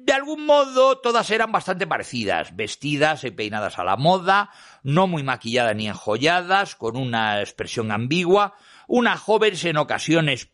de 0.09 0.13
algún 0.13 0.47
modo 0.47 0.97
todas 0.97 1.29
eran 1.29 1.51
bastante 1.51 1.85
parecidas, 1.85 2.55
vestidas 2.55 3.23
y 3.25 3.29
peinadas 3.29 3.77
a 3.77 3.83
la 3.83 3.95
moda, 3.95 4.49
no 4.83 5.07
muy 5.07 5.23
maquilladas 5.23 5.75
ni 5.75 5.87
enjolladas, 5.87 6.75
con 6.75 6.97
una 6.97 7.41
expresión 7.41 7.91
ambigua, 7.91 8.55
unas 8.87 9.19
jóvenes 9.19 9.63
en 9.65 9.77
ocasiones 9.77 10.51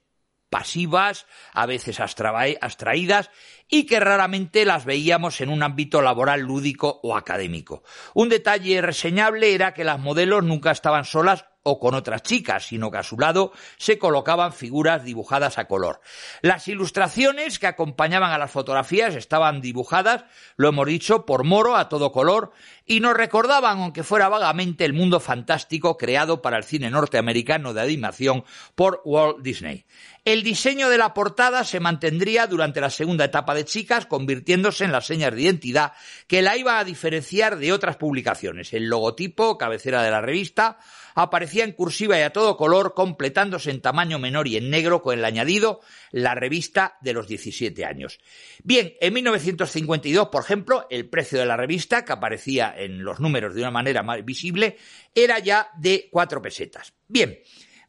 pasivas, 0.49 1.25
a 1.53 1.65
veces 1.65 1.99
abstraídas, 1.99 3.29
y 3.67 3.85
que 3.85 3.99
raramente 3.99 4.63
las 4.63 4.85
veíamos 4.85 5.41
en 5.41 5.49
un 5.49 5.63
ámbito 5.63 6.01
laboral 6.01 6.41
lúdico 6.41 6.99
o 7.03 7.15
académico. 7.15 7.83
Un 8.13 8.29
detalle 8.29 8.81
reseñable 8.81 9.53
era 9.53 9.73
que 9.73 9.83
las 9.83 9.99
modelos 9.99 10.43
nunca 10.43 10.71
estaban 10.71 11.03
solas 11.03 11.45
o 11.67 11.79
con 11.79 11.95
otras 11.95 12.21
chicas, 12.21 12.67
sino 12.67 12.91
que 12.91 12.99
a 12.99 13.03
su 13.03 13.17
lado 13.17 13.51
se 13.77 13.97
colocaban 13.97 14.53
figuras 14.53 15.03
dibujadas 15.03 15.57
a 15.57 15.65
color. 15.65 15.99
Las 16.41 16.67
ilustraciones 16.67 17.57
que 17.57 17.65
acompañaban 17.65 18.31
a 18.31 18.37
las 18.37 18.51
fotografías 18.51 19.15
estaban 19.15 19.61
dibujadas, 19.61 20.25
lo 20.57 20.69
hemos 20.69 20.85
dicho, 20.85 21.25
por 21.25 21.43
Moro 21.43 21.75
a 21.75 21.89
todo 21.89 22.11
color 22.11 22.51
y 22.85 22.99
nos 22.99 23.17
recordaban, 23.17 23.79
aunque 23.79 24.03
fuera 24.03 24.29
vagamente, 24.29 24.85
el 24.85 24.93
mundo 24.93 25.19
fantástico 25.19 25.97
creado 25.97 26.43
para 26.43 26.57
el 26.57 26.63
cine 26.63 26.91
norteamericano 26.91 27.73
de 27.73 27.81
animación 27.81 28.43
por 28.75 29.01
Walt 29.03 29.39
Disney. 29.41 29.85
El 30.23 30.43
diseño 30.43 30.89
de 30.89 30.99
la 30.99 31.13
portada 31.13 31.63
se 31.63 31.79
mantendría 31.79 32.45
durante 32.45 32.81
la 32.81 32.91
segunda 32.91 33.25
etapa 33.25 33.55
de 33.55 33.65
Chicas, 33.65 34.05
convirtiéndose 34.05 34.83
en 34.83 34.91
las 34.91 35.07
señas 35.07 35.33
de 35.33 35.41
identidad 35.41 35.93
que 36.27 36.43
la 36.43 36.57
iba 36.57 36.77
a 36.77 36.83
diferenciar 36.83 37.57
de 37.57 37.73
otras 37.73 37.97
publicaciones. 37.97 38.73
El 38.73 38.87
logotipo, 38.87 39.57
cabecera 39.57 40.03
de 40.03 40.11
la 40.11 40.21
revista, 40.21 40.77
aparecía 41.15 41.63
en 41.63 41.71
cursiva 41.71 42.19
y 42.19 42.21
a 42.21 42.33
todo 42.33 42.57
color, 42.57 42.93
completándose 42.93 43.71
en 43.71 43.81
tamaño 43.81 44.19
menor 44.19 44.47
y 44.47 44.57
en 44.57 44.69
negro 44.69 45.01
con 45.01 45.17
el 45.17 45.25
añadido 45.25 45.79
la 46.11 46.35
revista 46.35 46.97
de 47.01 47.13
los 47.13 47.27
17 47.27 47.85
años. 47.85 48.19
Bien, 48.63 48.93
en 48.99 49.13
1952, 49.13 50.27
por 50.27 50.43
ejemplo, 50.43 50.85
el 50.89 51.09
precio 51.09 51.39
de 51.39 51.45
la 51.45 51.57
revista, 51.57 52.03
que 52.03 52.11
aparecía 52.11 52.73
en 52.77 53.03
los 53.03 53.19
números 53.19 53.55
de 53.55 53.61
una 53.61 53.71
manera 53.71 54.03
más 54.03 54.23
visible, 54.23 54.77
era 55.15 55.39
ya 55.39 55.69
de 55.77 56.09
cuatro 56.11 56.41
pesetas. 56.41 56.93
Bien, 57.07 57.39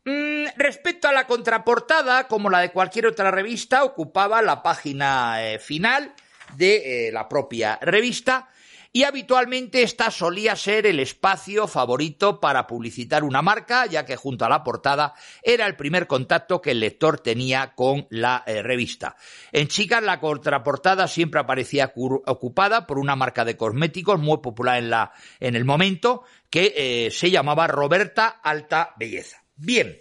mm, 0.05 0.47
respecto 0.57 1.09
a 1.09 1.12
la 1.12 1.27
contraportada, 1.27 2.29
como 2.29 2.49
la 2.49 2.61
de 2.61 2.71
cualquier 2.71 3.07
otra 3.07 3.33
revista, 3.33 3.83
ocupaba 3.83 4.41
la 4.41 4.62
página 4.62 5.45
eh, 5.45 5.59
final 5.59 6.15
de 6.55 7.09
eh, 7.09 7.12
la 7.12 7.29
propia 7.29 7.77
revista, 7.83 8.49
y 8.97 9.05
habitualmente 9.05 9.83
esta 9.83 10.11
solía 10.11 10.57
ser 10.57 10.87
el 10.87 11.01
espacio 11.01 11.69
favorito 11.69 12.41
para 12.41 12.67
publicitar 12.67 13.25
una 13.25 13.43
marca, 13.43 13.85
ya 13.85 14.07
que 14.07 14.17
junto 14.17 14.47
a 14.47 14.49
la 14.49 14.65
portada 14.65 15.13
era 15.43 15.67
el 15.67 15.77
primer 15.77 16.07
contacto 16.07 16.63
que 16.63 16.71
el 16.71 16.81
lector 16.81 17.21
tenía 17.21 17.75
con 17.75 18.07
la 18.09 18.43
eh, 18.47 18.63
revista. 18.63 19.15
En 19.53 19.69
Chicas 19.69 20.03
la 20.03 20.19
contraportada 20.19 21.09
siempre 21.09 21.41
aparecía 21.41 21.93
ocupada 21.95 22.87
por 22.87 22.99
una 22.99 23.17
marca 23.17 23.45
de 23.45 23.55
cosméticos 23.55 24.19
muy 24.19 24.39
popular 24.39 24.79
en, 24.79 24.89
la, 24.89 25.13
en 25.41 25.57
el 25.57 25.67
momento, 25.67 26.23
que 26.49 26.73
eh, 26.75 27.11
se 27.11 27.31
llamaba 27.31 27.67
Roberta 27.67 28.41
Alta 28.43 28.95
Belleza. 28.97 29.45
Bien. 29.57 30.01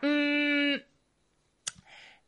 Mm, 0.00 0.76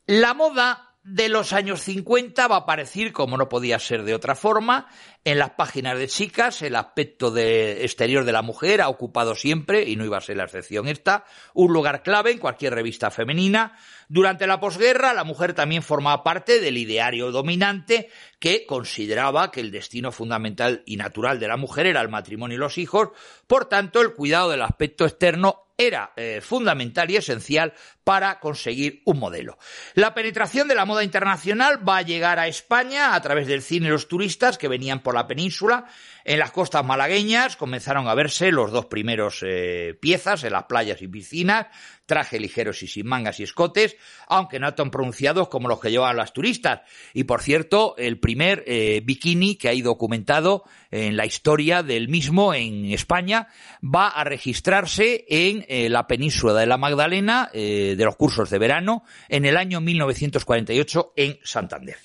la 0.09 0.35
moda 0.35 0.92
de 1.05 1.29
los 1.29 1.53
años 1.53 1.81
50 1.81 2.47
va 2.47 2.57
a 2.57 2.59
aparecer, 2.61 3.13
como 3.13 3.37
no 3.37 3.49
podía 3.49 3.79
ser 3.81 4.05
de 4.05 4.15
otra 4.15 4.37
forma, 4.37 4.87
en 5.25 5.39
las 5.39 5.51
páginas 5.51 5.99
de 5.99 6.07
chicas, 6.07 6.63
el 6.63 6.77
aspecto 6.77 7.33
de 7.33 7.83
exterior 7.83 8.25
de 8.25 8.33
la 8.33 8.43
mujer 8.43 8.81
ha 8.81 8.89
ocupado 8.89 9.35
siempre, 9.35 9.89
y 9.89 9.97
no 9.97 10.05
iba 10.05 10.19
a 10.19 10.21
ser 10.21 10.37
la 10.37 10.45
excepción 10.45 10.87
esta, 10.87 11.25
un 11.55 11.73
lugar 11.73 12.05
clave 12.05 12.31
en 12.31 12.39
cualquier 12.39 12.75
revista 12.75 13.11
femenina. 13.11 13.77
Durante 14.09 14.47
la 14.47 14.61
posguerra, 14.61 15.13
la 15.13 15.25
mujer 15.25 15.55
también 15.55 15.83
formaba 15.83 16.23
parte 16.23 16.61
del 16.61 16.79
ideario 16.79 17.33
dominante 17.33 18.09
que 18.39 18.65
consideraba 18.65 19.51
que 19.51 19.61
el 19.61 19.73
destino 19.73 20.13
fundamental 20.13 20.83
y 20.87 20.97
natural 20.97 21.41
de 21.41 21.49
la 21.49 21.57
mujer 21.57 21.87
era 21.87 22.01
el 22.01 22.11
matrimonio 22.11 22.57
y 22.57 22.61
los 22.61 22.79
hijos, 22.79 23.09
por 23.49 23.67
tanto, 23.67 24.01
el 24.01 24.15
cuidado 24.15 24.51
del 24.51 24.63
aspecto 24.63 25.05
externo 25.05 25.67
era 25.79 26.13
eh, 26.17 26.41
fundamental 26.41 27.11
y 27.11 27.17
esencial 27.17 27.75
para 28.05 28.41
conseguir 28.41 29.03
un 29.05 29.19
modelo. 29.19 29.59
La 29.95 30.15
penetración 30.15 30.69
de 30.69 30.75
la 30.75 30.85
moda 30.85 31.05
internacional 31.05 31.87
va 31.89 31.99
a 31.99 32.03
llegar 32.03 32.39
a 32.39 32.49
España 32.49 33.15
a 33.15 33.21
través 33.21 33.47
del 33.47 33.63
cine 33.63 33.89
los 33.89 34.09
turistas 34.09 34.59
que 34.59 34.69
venían 34.69 35.01
por 35.01 35.15
la 35.15 35.27
península. 35.27 35.87
En 36.25 36.39
las 36.39 36.53
costas 36.53 36.85
malagueñas 36.85 37.57
comenzaron 37.57 38.07
a 38.09 38.15
verse 38.15 38.53
los 38.53 38.71
dos 38.71 38.87
primeros 38.87 39.43
eh, 39.45 39.97
piezas 40.01 40.45
en 40.45 40.53
las 40.53 40.65
playas 40.65 41.03
y 41.03 41.09
piscinas, 41.09 41.67
traje 42.07 42.39
ligeros 42.39 42.83
y 42.83 42.87
sin 42.87 43.07
mangas 43.07 43.41
y 43.41 43.43
escotes, 43.43 43.97
aunque 44.29 44.61
no 44.61 44.73
tan 44.75 44.91
pronunciados 44.91 45.49
como 45.49 45.69
los 45.69 45.81
que 45.81 45.91
llevaban 45.91 46.17
las 46.17 46.33
turistas. 46.33 46.83
Y 47.13 47.25
por 47.25 47.43
cierto, 47.43 47.95
el 47.99 48.21
primer 48.21 48.63
eh, 48.67 49.01
bikini 49.05 49.57
que 49.57 49.69
hay 49.69 49.83
documentado 49.83 50.65
en 50.91 51.17
la 51.17 51.27
historia 51.27 51.83
del 51.83 52.09
mismo 52.09 52.55
en 52.55 52.85
España 52.93 53.49
va 53.83 54.09
a 54.09 54.25
registrarse 54.25 55.25
en 55.29 55.65
eh, 55.69 55.89
la 55.89 56.07
península 56.07 56.55
de 56.55 56.67
la 56.67 56.77
Magdalena 56.77 57.51
de 57.97 58.05
los 58.05 58.17
cursos 58.17 58.51
de 58.51 58.59
verano 58.59 59.05
en 59.29 59.45
el 59.45 59.57
año 59.57 59.81
1948 59.81 61.13
en 61.17 61.39
Santander. 61.43 61.97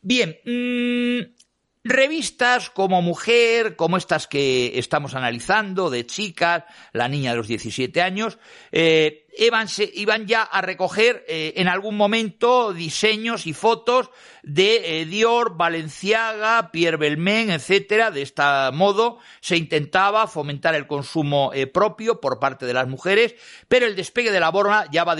Bien, 0.00 0.38
mmm, 0.44 1.47
Revistas 1.84 2.70
como 2.70 3.02
Mujer, 3.02 3.76
como 3.76 3.96
estas 3.96 4.26
que 4.26 4.78
estamos 4.78 5.14
analizando, 5.14 5.90
de 5.90 6.06
chicas, 6.06 6.64
la 6.92 7.08
niña 7.08 7.30
de 7.30 7.36
los 7.36 7.48
17 7.48 8.02
años, 8.02 8.38
eh, 8.72 9.26
iban, 9.38 10.26
ya 10.26 10.42
a 10.42 10.60
recoger 10.60 11.24
eh, 11.28 11.54
en 11.56 11.68
algún 11.68 11.96
momento 11.96 12.72
diseños 12.72 13.46
y 13.46 13.52
fotos 13.52 14.10
de 14.42 15.00
eh, 15.00 15.06
Dior, 15.06 15.56
Balenciaga, 15.56 16.70
Pierre 16.72 16.96
Belmain, 16.96 17.50
etcétera. 17.50 18.10
De 18.10 18.22
este 18.22 18.42
modo 18.72 19.18
se 19.40 19.56
intentaba 19.56 20.26
fomentar 20.26 20.74
el 20.74 20.86
consumo 20.86 21.52
propio 21.72 22.20
por 22.20 22.40
parte 22.40 22.66
de 22.66 22.74
las 22.74 22.88
mujeres, 22.88 23.36
pero 23.68 23.86
el 23.86 23.94
despegue 23.94 24.32
de 24.32 24.40
la 24.40 24.50
borra 24.50 24.86
ya 24.90 25.04
va 25.04 25.16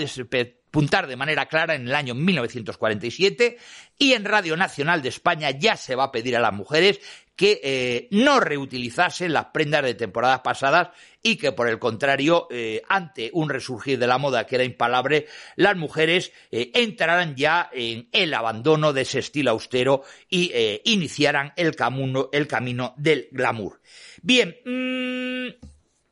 puntar 0.71 1.07
de 1.07 1.15
manera 1.15 1.47
clara 1.47 1.75
en 1.75 1.87
el 1.87 1.95
año 1.95 2.15
1947 2.15 3.57
y 3.97 4.13
en 4.13 4.25
Radio 4.25 4.55
Nacional 4.55 5.01
de 5.01 5.09
España 5.09 5.51
ya 5.51 5.75
se 5.77 5.95
va 5.95 6.05
a 6.05 6.11
pedir 6.11 6.35
a 6.37 6.39
las 6.39 6.53
mujeres 6.53 6.99
que 7.39 7.61
eh, 7.63 8.07
no 8.11 8.41
reutilizasen 8.41 9.31
las 9.31 9.45
prendas 9.45 9.83
de 9.83 9.93
temporadas 9.93 10.41
pasadas 10.41 10.89
y 11.23 11.37
que 11.37 11.53
por 11.53 11.69
el 11.69 11.79
contrario, 11.79 12.49
eh, 12.51 12.81
ante 12.89 13.29
un 13.31 13.49
resurgir 13.49 13.97
de 13.97 14.07
la 14.07 14.17
moda 14.17 14.45
que 14.45 14.55
era 14.55 14.65
impalable, 14.65 15.25
las 15.55 15.77
mujeres 15.77 16.33
eh, 16.51 16.69
entraran 16.73 17.37
ya 17.37 17.69
en 17.71 18.09
el 18.11 18.33
abandono 18.33 18.91
de 18.91 19.03
ese 19.03 19.19
estilo 19.19 19.51
austero 19.51 20.03
y 20.29 20.51
iniciaran 20.83 21.53
el 21.55 21.77
camino, 21.77 22.27
el 22.33 22.45
camino 22.45 22.93
del 22.97 23.29
glamour. 23.31 23.79
Bien, 24.21 24.57
mmm, 24.65 25.65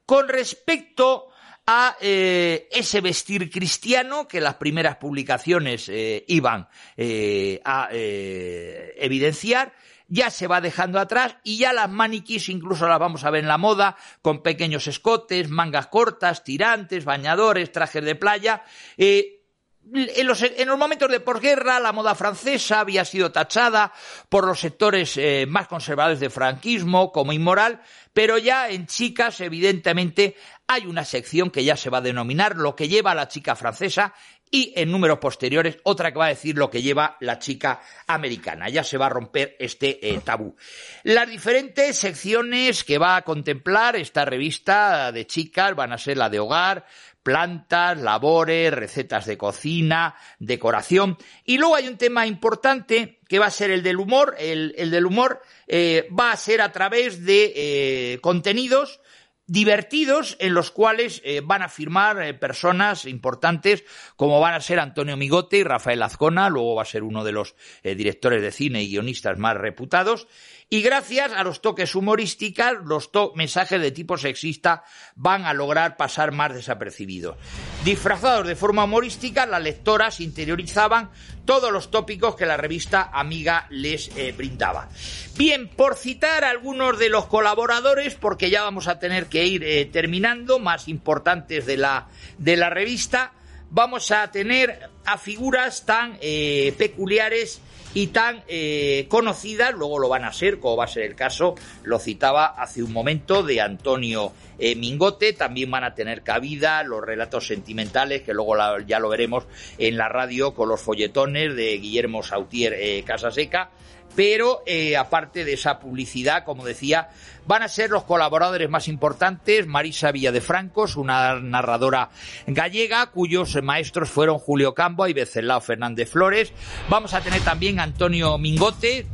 con 0.06 0.30
respecto 0.30 1.28
a 1.70 1.98
eh, 2.00 2.70
ese 2.72 3.02
vestir 3.02 3.52
cristiano 3.52 4.26
que 4.26 4.40
las 4.40 4.56
primeras 4.56 4.96
publicaciones 4.96 5.90
eh, 5.90 6.24
iban 6.30 6.70
eh, 6.96 7.60
a 7.66 7.90
evidenciar, 7.92 9.74
ya 10.08 10.30
se 10.30 10.48
va 10.48 10.62
dejando 10.62 10.98
atrás 10.98 11.36
y 11.44 11.58
ya 11.58 11.74
las 11.74 11.90
maniquís 11.90 12.48
incluso 12.48 12.88
las 12.88 13.00
vamos 13.00 13.26
a 13.26 13.32
ver 13.32 13.42
en 13.42 13.50
la 13.50 13.58
moda 13.58 13.98
con 14.22 14.42
pequeños 14.42 14.88
escotes, 14.88 15.50
mangas 15.50 15.88
cortas, 15.88 16.46
tirantes, 16.46 17.04
bañadores, 17.04 17.74
trajes 17.74 18.06
de 18.06 18.16
playa. 18.16 18.64
En 18.98 20.28
los, 20.28 20.42
en 20.42 20.68
los, 20.68 20.78
momentos 20.78 21.12
de 21.12 21.20
posguerra, 21.20 21.82
la 21.82 21.92
moda 21.92 22.16
francesa 22.16 22.80
había 22.80 23.04
sido 23.04 23.32
tachada 23.34 23.92
por 24.30 24.46
los 24.46 24.60
sectores 24.60 25.20
más 25.48 25.68
conservadores 25.68 26.22
de 26.22 26.30
franquismo 26.30 27.12
como 27.12 27.34
inmoral, 27.34 27.82
pero 28.14 28.38
ya 28.38 28.70
en 28.70 28.88
chicas, 28.88 29.42
evidentemente, 29.42 30.36
hay 30.68 30.86
una 30.86 31.06
sección 31.06 31.50
que 31.50 31.64
ya 31.64 31.78
se 31.78 31.90
va 31.90 32.00
a 32.00 32.02
denominar 32.02 32.58
lo 32.58 32.76
que 32.76 32.90
lleva 32.90 33.16
la 33.16 33.30
chica 33.30 33.56
francesa 33.56 34.14
y 34.52 34.74
en 34.76 34.92
números 34.92 35.20
posteriores 35.20 35.78
otra 35.84 36.12
que 36.12 36.20
va 36.20 36.26
a 36.26 36.30
decir 36.30 36.58
lo 36.58 36.70
que 36.70 36.82
lleva 36.82 37.18
la 37.20 37.40
chica 37.40 37.82
americana. 38.06 38.70
Ya 38.70 38.84
se 38.84 38.98
va 38.98 39.08
a 39.08 39.10
romper 39.10 39.56
este 39.60 40.10
eh, 40.10 40.20
tabú. 40.24 40.56
Las 41.04 41.30
diferentes 41.30 41.98
secciones 41.98 42.84
que 42.84 42.98
va 42.98 43.18
a 43.18 43.22
contemplar 43.24 43.96
esta 43.96 44.26
revista 44.26 45.12
de 45.12 45.26
chicas 45.26 45.76
van 45.76 45.94
a 45.94 45.98
ser 45.98 46.18
la 46.18 46.30
de 46.30 46.40
hogar, 46.40 46.86
plantas, 47.24 47.98
labores, 47.98 48.74
recetas 48.74 49.26
de 49.26 49.38
cocina, 49.38 50.16
decoración. 50.40 51.18
Y 51.44 51.58
luego 51.58 51.76
hay 51.76 51.88
un 51.88 51.98
tema 51.98 52.26
importante 52.26 53.20
que 53.28 53.40
va 53.40 53.48
a 53.48 53.52
ser 53.52 53.72
el 53.72 53.84
del 53.84 53.98
humor. 53.98 54.36
El, 54.40 54.74
del 54.76 55.06
humor 55.06 55.42
eh, 55.68 56.08
va 56.18 56.32
a 56.32 56.38
ser 56.38 56.62
a 56.62 56.72
través 56.72 57.26
de 57.26 57.54
eh, 57.56 58.20
contenidos 58.22 59.02
divertidos 59.48 60.36
en 60.40 60.54
los 60.54 60.72
cuales 60.72 61.22
eh, 61.24 61.42
van 61.44 61.62
a 61.62 61.70
firmar 61.70 62.22
eh, 62.22 62.34
personas 62.34 63.06
importantes 63.06 63.86
como 64.18 64.42
van 64.42 64.54
a 64.54 64.62
ser 64.62 64.80
Antonio 64.80 65.16
Migote 65.16 65.58
y 65.58 65.64
Rafael 65.64 66.04
Azcona, 66.04 66.50
luego 66.50 66.76
va 66.76 66.82
a 66.82 66.86
ser 66.86 67.04
uno 67.04 67.24
de 67.24 67.32
los 67.32 67.56
eh, 67.82 67.96
directores 67.96 68.42
de 68.42 68.52
cine 68.52 68.84
y 68.84 68.90
guionistas 68.90 69.38
más 69.38 69.56
reputados, 69.56 70.28
y 70.70 70.82
gracias 70.82 71.32
a 71.32 71.44
los 71.46 71.62
toques 71.62 71.96
humorísticos, 71.96 72.84
los 72.84 73.10
mensajes 73.36 73.80
de 73.82 73.92
tipo 73.92 74.18
sexista 74.18 74.84
van 75.16 75.46
a 75.46 75.54
lograr 75.54 75.96
pasar 75.96 76.34
más 76.34 76.54
desapercibidos. 76.54 77.38
Disfrazados 77.86 78.46
de 78.46 78.58
forma 78.58 78.84
humorística, 78.84 79.46
las 79.46 79.62
lectoras 79.62 80.20
interiorizaban 80.20 81.10
todos 81.46 81.72
los 81.72 81.90
tópicos 81.90 82.36
que 82.36 82.46
la 82.46 82.58
revista 82.58 83.10
Amiga 83.14 83.68
les 83.70 84.10
eh, 84.18 84.34
brindaba. 84.36 84.90
Bien, 85.38 85.70
por 85.70 85.96
citar 85.96 86.44
algunos 86.44 87.00
de 87.00 87.10
los 87.10 87.28
colaboradores, 87.28 88.16
porque 88.16 88.50
ya 88.50 88.64
vamos 88.64 88.90
a 88.90 89.00
tener 89.00 89.28
que 89.28 89.46
ir 89.46 89.64
eh, 89.64 89.86
terminando, 89.86 90.60
más 90.60 90.90
importantes 90.90 91.66
de 91.66 91.78
la, 91.78 92.10
de 92.38 92.58
la 92.58 92.70
revista, 92.70 93.32
vamos 93.70 94.12
a 94.12 94.30
tener 94.32 94.90
a 95.06 95.18
figuras 95.18 95.86
tan 95.86 96.18
eh, 96.20 96.74
peculiares 96.78 97.62
y 97.98 98.06
tan 98.06 98.44
eh, 98.48 99.08
conocidas, 99.10 99.74
luego 99.74 99.98
lo 99.98 100.08
van 100.08 100.24
a 100.24 100.32
ser, 100.32 100.60
como 100.60 100.78
va 100.78 100.84
a 100.84 100.88
ser 100.88 101.02
el 101.02 101.16
caso, 101.16 101.56
lo 101.82 101.98
citaba 101.98 102.46
hace 102.46 102.84
un 102.84 102.94
momento, 102.94 103.42
de 103.42 103.60
Antonio 103.60 104.34
eh, 104.60 104.76
Mingote, 104.76 105.34
también 105.34 105.72
van 105.72 105.84
a 105.84 105.96
tener 105.96 106.22
cabida 106.22 106.84
los 106.84 107.04
relatos 107.04 107.48
sentimentales, 107.48 108.22
que 108.22 108.36
luego 108.36 108.56
ya 108.86 109.00
lo 109.00 109.10
veremos 109.10 109.46
en 109.80 109.98
la 109.98 110.10
radio 110.10 110.54
con 110.54 110.70
los 110.70 110.80
folletones 110.80 111.56
de 111.56 111.80
Guillermo 111.80 112.22
Sautier 112.22 112.74
eh, 112.74 113.02
Casaseca, 113.04 113.72
pero 114.16 114.64
eh, 114.66 114.98
aparte 114.98 115.46
de 115.46 115.54
esa 115.54 115.80
publicidad, 115.80 116.44
como 116.44 116.66
decía, 116.66 117.10
van 117.46 117.64
a 117.64 117.68
ser 117.68 117.90
los 117.90 118.04
colaboradores 118.04 118.70
más 118.70 118.88
importantes, 118.88 119.68
Marisa 119.68 120.12
Villadefrancos, 120.12 120.96
una 120.96 121.40
narradora 121.40 122.10
gallega, 122.46 123.06
cuyos 123.08 123.62
maestros 123.62 124.10
fueron 124.10 124.40
Julio 124.40 124.74
Cambo 124.74 125.08
y 125.08 125.14
Becelao 125.14 125.62
Fernández 125.62 126.10
Flores. 126.10 126.52
Vamos 126.90 127.14
a 127.14 127.22
tener 127.22 127.42
también 127.42 127.80
Antonio 127.80 128.38
Mingote, 128.38 129.08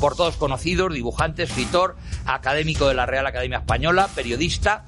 por 0.00 0.16
todos 0.16 0.36
conocidos, 0.36 0.94
dibujante, 0.94 1.42
escritor, 1.42 1.96
académico 2.24 2.88
de 2.88 2.94
la 2.94 3.06
Real 3.06 3.26
Academia 3.26 3.58
Española, 3.58 4.08
periodista. 4.14 4.84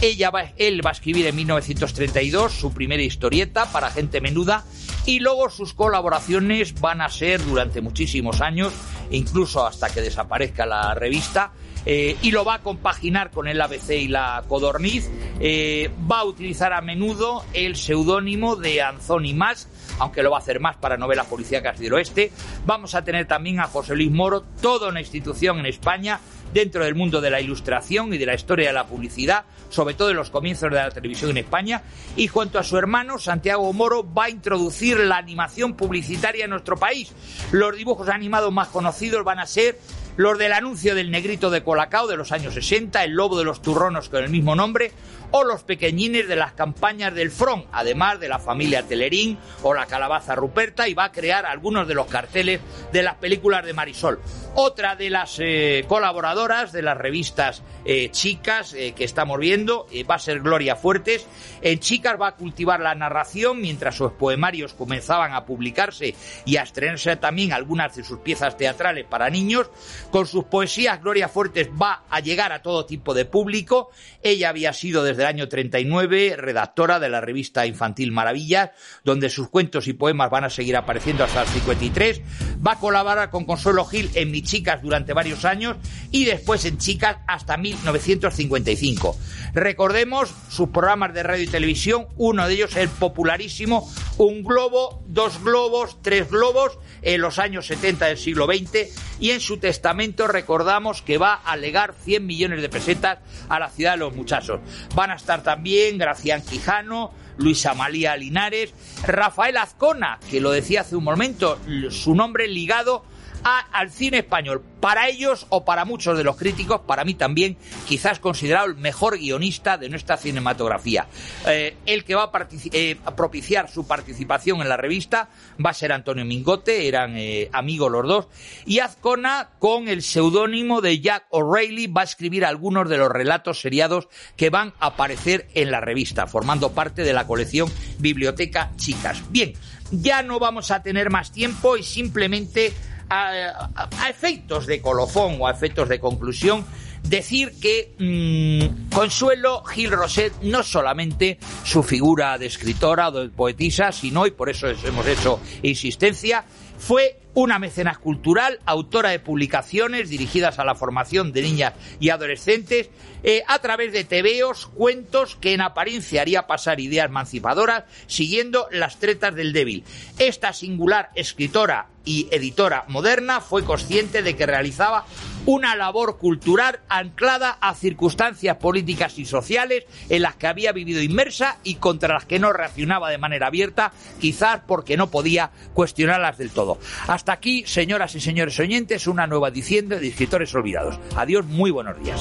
Ella 0.00 0.30
va, 0.30 0.52
él 0.56 0.84
va 0.84 0.90
a 0.90 0.92
escribir 0.92 1.26
en 1.26 1.36
1932 1.36 2.52
su 2.52 2.72
primera 2.72 3.02
historieta 3.02 3.66
para 3.66 3.90
gente 3.90 4.20
menuda 4.20 4.64
y 5.06 5.20
luego 5.20 5.50
sus 5.50 5.74
colaboraciones 5.74 6.80
van 6.80 7.00
a 7.00 7.08
ser 7.08 7.44
durante 7.44 7.80
muchísimos 7.80 8.40
años, 8.40 8.72
incluso 9.10 9.66
hasta 9.66 9.90
que 9.90 10.00
desaparezca 10.00 10.66
la 10.66 10.94
revista, 10.94 11.52
eh, 11.86 12.16
y 12.22 12.30
lo 12.30 12.44
va 12.44 12.54
a 12.54 12.58
compaginar 12.60 13.30
con 13.30 13.46
el 13.46 13.60
ABC 13.60 13.90
y 13.90 14.08
la 14.08 14.42
Codorniz. 14.48 15.10
Eh, 15.40 15.90
va 16.10 16.20
a 16.20 16.24
utilizar 16.24 16.72
a 16.72 16.80
menudo 16.80 17.44
el 17.52 17.76
seudónimo 17.76 18.56
de 18.56 18.80
Anthony 18.82 19.34
Mas, 19.34 19.68
aunque 19.98 20.22
lo 20.22 20.30
va 20.30 20.38
a 20.38 20.40
hacer 20.40 20.60
más 20.60 20.76
para 20.76 20.96
novelas 20.96 21.26
policíacas 21.26 21.78
del 21.78 21.92
oeste. 21.92 22.32
Vamos 22.64 22.94
a 22.94 23.04
tener 23.04 23.26
también 23.26 23.60
a 23.60 23.66
José 23.66 23.94
Luis 23.94 24.10
Moro, 24.10 24.44
toda 24.62 24.88
una 24.88 25.00
institución 25.00 25.58
en 25.58 25.66
España 25.66 26.20
dentro 26.54 26.84
del 26.84 26.94
mundo 26.94 27.20
de 27.20 27.30
la 27.30 27.40
ilustración 27.40 28.14
y 28.14 28.18
de 28.18 28.26
la 28.26 28.34
historia 28.34 28.68
de 28.68 28.72
la 28.72 28.86
publicidad, 28.86 29.44
sobre 29.68 29.94
todo 29.94 30.10
en 30.10 30.16
los 30.16 30.30
comienzos 30.30 30.70
de 30.70 30.76
la 30.76 30.90
televisión 30.90 31.32
en 31.32 31.38
España. 31.38 31.82
Y 32.16 32.28
junto 32.28 32.58
a 32.58 32.62
su 32.62 32.78
hermano, 32.78 33.18
Santiago 33.18 33.70
Moro, 33.72 34.06
va 34.10 34.24
a 34.24 34.30
introducir 34.30 34.98
la 35.00 35.16
animación 35.16 35.74
publicitaria 35.74 36.44
en 36.44 36.50
nuestro 36.50 36.76
país. 36.76 37.12
Los 37.50 37.76
dibujos 37.76 38.08
animados 38.08 38.52
más 38.52 38.68
conocidos 38.68 39.24
van 39.24 39.40
a 39.40 39.46
ser 39.46 39.78
los 40.16 40.38
del 40.38 40.52
anuncio 40.52 40.94
del 40.94 41.10
negrito 41.10 41.50
de 41.50 41.64
Colacao 41.64 42.06
de 42.06 42.16
los 42.16 42.30
años 42.30 42.54
60, 42.54 43.02
el 43.02 43.12
lobo 43.12 43.36
de 43.36 43.44
los 43.44 43.60
turronos 43.60 44.08
con 44.08 44.22
el 44.22 44.30
mismo 44.30 44.54
nombre, 44.54 44.92
o 45.36 45.42
los 45.42 45.64
pequeñines 45.64 46.28
de 46.28 46.36
las 46.36 46.52
campañas 46.52 47.12
del 47.12 47.32
Front, 47.32 47.66
además 47.72 48.20
de 48.20 48.28
la 48.28 48.38
familia 48.38 48.84
Telerín 48.84 49.36
o 49.64 49.74
la 49.74 49.86
calabaza 49.86 50.36
Ruperta, 50.36 50.86
y 50.86 50.94
va 50.94 51.06
a 51.06 51.12
crear 51.12 51.44
algunos 51.44 51.88
de 51.88 51.94
los 51.94 52.06
carteles 52.06 52.60
de 52.92 53.02
las 53.02 53.16
películas 53.16 53.66
de 53.66 53.72
Marisol. 53.72 54.20
Otra 54.54 54.94
de 54.94 55.10
las 55.10 55.40
eh, 55.40 55.84
colaboradoras 55.88 56.70
de 56.70 56.82
las 56.82 56.96
revistas 56.96 57.64
eh, 57.84 58.10
chicas 58.12 58.74
eh, 58.74 58.92
que 58.92 59.02
estamos 59.02 59.40
viendo 59.40 59.88
va 60.08 60.14
a 60.14 60.20
ser 60.20 60.38
Gloria 60.38 60.76
Fuertes. 60.76 61.26
En 61.60 61.80
Chicas 61.80 62.16
va 62.20 62.28
a 62.28 62.36
cultivar 62.36 62.78
la 62.78 62.94
narración 62.94 63.60
mientras 63.60 63.96
sus 63.96 64.12
poemarios 64.12 64.74
comenzaban 64.74 65.32
a 65.32 65.44
publicarse 65.44 66.14
y 66.44 66.58
a 66.58 66.62
estrenarse 66.62 67.16
también 67.16 67.52
algunas 67.52 67.96
de 67.96 68.04
sus 68.04 68.20
piezas 68.20 68.56
teatrales 68.56 69.06
para 69.06 69.30
niños. 69.30 69.68
Con 70.12 70.28
sus 70.28 70.44
poesías, 70.44 71.02
Gloria 71.02 71.28
Fuertes 71.28 71.68
va 71.70 72.04
a 72.08 72.20
llegar 72.20 72.52
a 72.52 72.62
todo 72.62 72.86
tipo 72.86 73.14
de 73.14 73.24
público. 73.24 73.90
Ella 74.22 74.50
había 74.50 74.72
sido 74.72 75.02
desde 75.02 75.23
el 75.24 75.28
año 75.28 75.48
39 75.48 76.36
redactora 76.36 77.00
de 77.00 77.08
la 77.08 77.20
revista 77.20 77.66
infantil 77.66 78.12
Maravillas, 78.12 78.70
donde 79.04 79.30
sus 79.30 79.48
cuentos 79.48 79.88
y 79.88 79.94
poemas 79.94 80.30
van 80.30 80.44
a 80.44 80.50
seguir 80.50 80.76
apareciendo 80.76 81.24
hasta 81.24 81.42
el 81.42 81.48
53. 81.48 82.20
Va 82.66 82.72
a 82.72 82.78
colaborar 82.78 83.30
con 83.30 83.44
Consuelo 83.44 83.84
Gil 83.86 84.10
en 84.14 84.30
Mi 84.30 84.42
Chicas 84.42 84.82
durante 84.82 85.14
varios 85.14 85.44
años 85.44 85.76
y 86.10 86.26
después 86.26 86.64
en 86.66 86.78
Chicas 86.78 87.16
hasta 87.26 87.56
1955. 87.56 89.16
Recordemos 89.54 90.34
sus 90.50 90.68
programas 90.68 91.14
de 91.14 91.22
radio 91.22 91.44
y 91.44 91.48
televisión, 91.48 92.06
uno 92.16 92.46
de 92.46 92.54
ellos 92.54 92.76
el 92.76 92.88
popularísimo 92.88 93.90
Un 94.16 94.44
globo, 94.44 95.02
dos 95.06 95.42
globos, 95.42 96.00
tres 96.00 96.30
globos 96.30 96.78
en 97.02 97.20
los 97.20 97.40
años 97.40 97.66
70 97.66 98.06
del 98.06 98.18
siglo 98.18 98.46
XX 98.46 98.88
y 99.18 99.30
en 99.30 99.40
su 99.40 99.58
testamento 99.58 100.28
recordamos 100.28 101.02
que 101.02 101.18
va 101.18 101.34
a 101.34 101.56
legar 101.56 101.94
100 102.04 102.24
millones 102.24 102.62
de 102.62 102.68
pesetas 102.68 103.18
a 103.48 103.58
la 103.58 103.70
ciudad 103.70 103.92
de 103.92 103.98
los 103.98 104.14
muchachos. 104.14 104.60
Van 104.94 105.10
a 105.10 105.14
estar 105.14 105.42
también 105.42 105.98
Gracián 105.98 106.42
Quijano, 106.42 107.12
Luisa 107.38 107.72
Amalía 107.72 108.16
Linares, 108.16 108.72
Rafael 109.02 109.56
Azcona, 109.56 110.20
que 110.30 110.40
lo 110.40 110.52
decía 110.52 110.82
hace 110.82 110.94
un 110.94 111.04
momento, 111.04 111.58
su 111.90 112.14
nombre 112.14 112.46
ligado 112.46 113.04
al 113.44 113.90
cine 113.90 114.18
español. 114.18 114.62
Para 114.80 115.08
ellos 115.08 115.46
o 115.50 115.64
para 115.64 115.84
muchos 115.84 116.16
de 116.16 116.24
los 116.24 116.36
críticos, 116.36 116.80
para 116.86 117.04
mí 117.04 117.14
también, 117.14 117.56
quizás 117.86 118.18
considerado 118.18 118.66
el 118.66 118.76
mejor 118.76 119.18
guionista 119.18 119.78
de 119.78 119.88
nuestra 119.88 120.16
cinematografía. 120.16 121.06
Eh, 121.46 121.76
el 121.86 122.04
que 122.04 122.14
va 122.14 122.24
a 122.24 122.48
eh, 122.72 122.96
propiciar 123.16 123.70
su 123.70 123.86
participación 123.86 124.60
en 124.60 124.68
la 124.68 124.76
revista 124.76 125.28
va 125.64 125.70
a 125.70 125.74
ser 125.74 125.92
Antonio 125.92 126.24
Mingote, 126.24 126.88
eran 126.88 127.16
eh, 127.16 127.48
amigos 127.52 127.92
los 127.92 128.06
dos, 128.06 128.28
y 128.66 128.80
Azcona, 128.80 129.50
con 129.58 129.88
el 129.88 130.02
seudónimo 130.02 130.80
de 130.80 131.00
Jack 131.00 131.26
O'Reilly, 131.30 131.86
va 131.86 132.02
a 132.02 132.04
escribir 132.04 132.44
algunos 132.44 132.88
de 132.88 132.98
los 132.98 133.10
relatos 133.10 133.60
seriados 133.60 134.08
que 134.36 134.50
van 134.50 134.72
a 134.80 134.86
aparecer 134.86 135.48
en 135.54 135.70
la 135.70 135.80
revista, 135.80 136.26
formando 136.26 136.72
parte 136.72 137.02
de 137.02 137.12
la 137.12 137.26
colección 137.26 137.70
Biblioteca 137.98 138.70
Chicas. 138.76 139.22
Bien, 139.30 139.54
ya 139.90 140.22
no 140.22 140.38
vamos 140.38 140.70
a 140.70 140.82
tener 140.82 141.10
más 141.10 141.32
tiempo 141.32 141.76
y 141.76 141.82
simplemente 141.82 142.72
a, 143.08 143.70
efectos 144.08 144.66
de 144.66 144.80
colofón 144.80 145.36
o 145.40 145.46
a 145.46 145.50
efectos 145.50 145.88
de 145.88 146.00
conclusión, 146.00 146.64
decir 147.02 147.52
que 147.60 147.94
mm, 147.98 148.90
Consuelo 148.94 149.62
Gil 149.64 149.90
Roset 149.90 150.32
no 150.42 150.62
solamente 150.62 151.38
su 151.64 151.82
figura 151.82 152.38
de 152.38 152.46
escritora 152.46 153.08
o 153.08 153.12
de 153.12 153.28
poetisa, 153.28 153.92
sino, 153.92 154.26
y 154.26 154.30
por 154.30 154.48
eso 154.48 154.68
hemos 154.68 155.06
hecho 155.06 155.40
insistencia, 155.62 156.44
fue 156.84 157.18
una 157.32 157.58
mecenas 157.58 157.96
cultural, 157.96 158.60
autora 158.66 159.08
de 159.08 159.18
publicaciones 159.18 160.10
dirigidas 160.10 160.58
a 160.58 160.66
la 160.66 160.74
formación 160.74 161.32
de 161.32 161.40
niñas 161.40 161.72
y 161.98 162.10
adolescentes, 162.10 162.90
eh, 163.22 163.42
a 163.48 163.58
través 163.60 163.90
de 163.94 164.04
tebeos, 164.04 164.66
cuentos 164.66 165.34
que 165.36 165.54
en 165.54 165.62
apariencia 165.62 166.20
haría 166.20 166.46
pasar 166.46 166.80
ideas 166.80 167.06
emancipadoras, 167.06 167.84
siguiendo 168.06 168.68
las 168.70 168.98
tretas 168.98 169.34
del 169.34 169.54
débil. 169.54 169.82
Esta 170.18 170.52
singular 170.52 171.08
escritora 171.14 171.88
y 172.04 172.28
editora 172.30 172.84
moderna 172.88 173.40
fue 173.40 173.64
consciente 173.64 174.22
de 174.22 174.36
que 174.36 174.44
realizaba 174.44 175.06
una 175.46 175.76
labor 175.76 176.18
cultural 176.18 176.80
anclada 176.88 177.58
a 177.60 177.74
circunstancias 177.74 178.56
políticas 178.56 179.18
y 179.18 179.24
sociales 179.24 179.84
en 180.08 180.22
las 180.22 180.36
que 180.36 180.46
había 180.46 180.72
vivido 180.72 181.02
inmersa 181.02 181.58
y 181.64 181.76
contra 181.76 182.14
las 182.14 182.24
que 182.24 182.38
no 182.38 182.52
reaccionaba 182.52 183.10
de 183.10 183.18
manera 183.18 183.48
abierta, 183.48 183.92
quizás 184.20 184.60
porque 184.66 184.96
no 184.96 185.10
podía 185.10 185.50
cuestionarlas 185.74 186.38
del 186.38 186.50
todo. 186.50 186.78
Hasta 187.06 187.32
aquí, 187.32 187.64
señoras 187.66 188.14
y 188.14 188.20
señores 188.20 188.58
oyentes, 188.58 189.06
una 189.06 189.26
nueva 189.26 189.48
edición 189.48 189.88
de 189.88 190.06
Escritores 190.06 190.54
Olvidados. 190.54 190.98
Adiós, 191.16 191.44
muy 191.46 191.70
buenos 191.70 192.02
días. 192.02 192.20